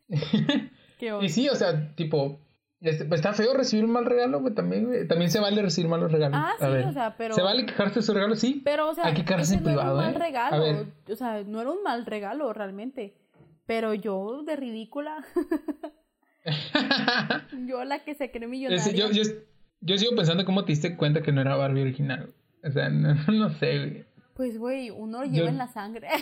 [0.98, 2.40] Qué y sí, o sea, tipo.
[2.80, 6.10] Este, pues, está feo recibir un mal regalo, güey, también, También se vale recibir malos
[6.10, 6.40] regalos.
[6.42, 7.34] Ah, sí, o sea, pero.
[7.34, 8.34] ¿Se vale quejarse de su regalo?
[8.36, 8.62] Sí.
[8.64, 10.24] Pero, o sea, hay que quejarse en privado, no era un mal ¿eh?
[10.24, 10.86] regalo.
[11.08, 13.14] O sea, no era un mal regalo realmente.
[13.66, 15.24] Pero yo, de ridícula.
[17.66, 18.92] yo la que se cree millonaria.
[18.92, 19.22] yo, yo,
[19.80, 22.32] yo, sigo pensando cómo te diste cuenta que no era Barbie original.
[22.64, 24.04] O sea, no, sé, güey.
[24.34, 26.08] Pues, güey, uno lo lleva en la sangre.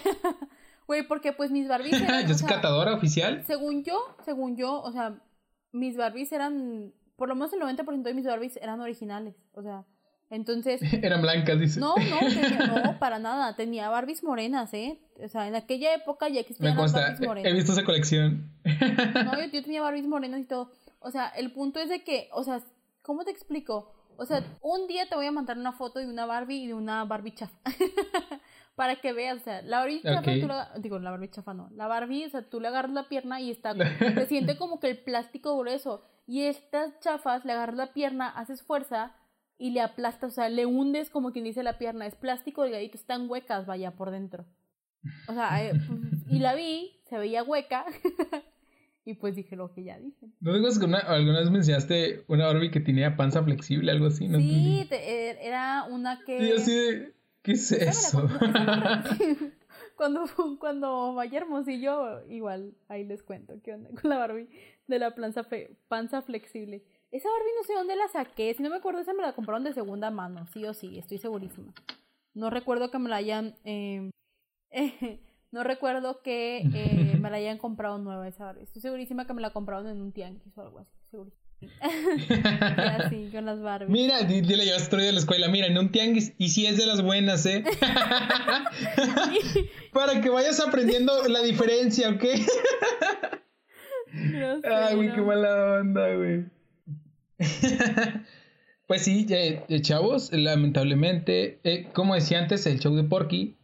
[0.89, 2.27] Güey, porque pues mis Barbies eran...
[2.27, 3.45] ¿Yo soy catadora oficial?
[3.47, 5.21] Según yo, según yo, o sea,
[5.71, 6.95] mis Barbies eran...
[7.15, 9.35] Por lo menos el 90% de mis Barbies eran originales.
[9.53, 9.85] O sea,
[10.31, 10.81] entonces...
[11.03, 11.79] Eran blancas, dices.
[11.79, 13.57] No, no, no, para nada.
[13.57, 14.99] Tenía Barbies morenas, ¿eh?
[15.23, 17.51] O sea, en aquella época ya existían las Barbies morenas.
[17.51, 18.53] He visto esa colección.
[18.65, 20.71] No, yo, tenía Barbies morenas y todo.
[21.01, 22.61] O sea, el punto es de que, o sea,
[23.03, 23.95] ¿cómo te explico?
[24.17, 26.75] O sea, un día te voy a mandar una foto de una Barbie y de
[26.75, 27.57] una Barbie chafa.
[28.75, 32.27] para que veas, o sea, la Barbie chafa, digo, la Barbie chafa no, la Barbie,
[32.27, 35.57] o sea, tú le agarras la pierna y está, se siente como que el plástico
[35.59, 36.05] grueso.
[36.27, 39.15] Y estas chafas, le agarras la pierna, haces fuerza
[39.59, 42.07] y le aplastas, o sea, le hundes como quien dice la pierna.
[42.07, 44.47] Es plástico delgadito, están huecas, vaya, por dentro.
[45.27, 45.73] O sea, eh,
[46.31, 47.85] y la vi, se veía hueca.
[49.05, 50.29] y pues dije lo que ya dije.
[50.41, 54.29] ¿No digas que alguna vez me enseñaste una Barbie que tenía panza flexible, algo así?
[54.29, 56.39] ¿No sí, er, era una que...
[56.39, 57.13] Sí, así de...
[57.43, 58.29] ¿Qué es eso?
[59.97, 60.25] cuando,
[60.59, 64.49] cuando vaya Hermosillo, igual, ahí les cuento qué onda con la Barbie
[64.87, 65.47] de la panza,
[65.89, 66.83] panza flexible.
[67.11, 68.53] Esa Barbie no sé dónde la saqué.
[68.55, 70.47] Si no me acuerdo, esa me la compraron de segunda mano.
[70.53, 71.73] Sí o sí, estoy segurísima.
[72.35, 73.57] No recuerdo que me la hayan.
[73.65, 74.11] Eh,
[75.51, 78.65] no recuerdo que eh, me la hayan comprado nueva esa Barbie.
[78.65, 80.93] Estoy segurísima que me la compraron en un tianguis o algo así.
[81.11, 81.49] Segurísima.
[83.05, 83.91] así, con las Barbies.
[83.91, 85.49] Mira, dile yo estoy de la escuela.
[85.49, 86.35] Mira, en un tianguis.
[86.37, 87.65] Y si es de las buenas, ¿eh?
[89.93, 92.25] Para que vayas aprendiendo la diferencia, ¿ok?
[94.65, 96.58] Ay, güey, qué mala onda, güey.
[98.87, 99.27] pues sí,
[99.81, 103.57] chavos, lamentablemente, eh, como decía antes, el show de Porky,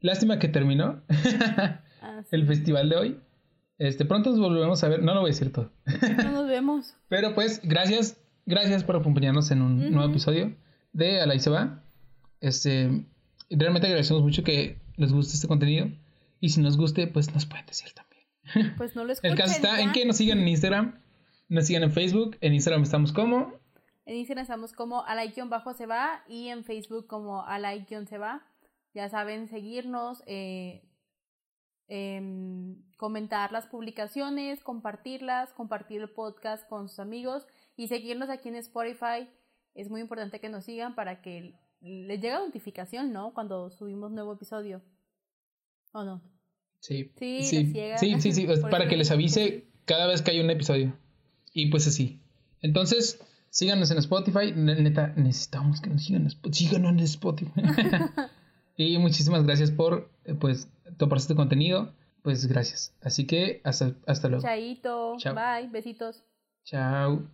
[0.00, 3.20] lástima que terminó ah, el festival de hoy.
[3.78, 5.70] Este, pronto nos volvemos a ver, no lo voy a decir todo.
[6.24, 6.94] no nos vemos.
[7.08, 10.54] Pero pues, gracias, gracias por acompañarnos en un nuevo episodio
[10.92, 11.82] de Alay se va.
[12.40, 13.04] Este,
[13.50, 15.90] realmente agradecemos mucho que les guste este contenido.
[16.40, 18.76] Y si nos guste, pues nos pueden decir también.
[18.76, 20.94] Pues no les El caso está en que nos sigan en Instagram
[21.48, 23.52] nos sigan en Facebook, en Instagram estamos como.
[24.04, 25.04] En Instagram estamos como
[25.48, 27.44] bajo se va y en Facebook como
[28.08, 28.46] se va.
[28.94, 30.82] Ya saben, seguirnos, eh,
[31.88, 38.56] em, comentar las publicaciones, compartirlas, compartir el podcast con sus amigos y seguirnos aquí en
[38.56, 39.28] Spotify.
[39.74, 43.34] Es muy importante que nos sigan para que les llegue notificación, ¿no?
[43.34, 44.82] Cuando subimos nuevo episodio.
[45.92, 46.22] ¿O no?
[46.80, 47.12] Sí.
[47.18, 50.96] Sí, sí, sí, sí, sí, para que les avise cada vez que hay un episodio.
[51.56, 52.20] Y pues así.
[52.60, 54.52] Entonces, síganos en Spotify.
[54.54, 56.66] Neta, necesitamos que nos sigan en Spotify.
[56.66, 57.62] Síganos en Spotify.
[58.76, 61.94] y muchísimas gracias por, eh, pues, toparse este contenido.
[62.20, 62.94] Pues gracias.
[63.00, 64.42] Así que hasta, hasta luego.
[64.42, 65.16] Chaito.
[65.34, 65.70] Bye.
[65.72, 66.22] Besitos.
[66.64, 67.26] Chao.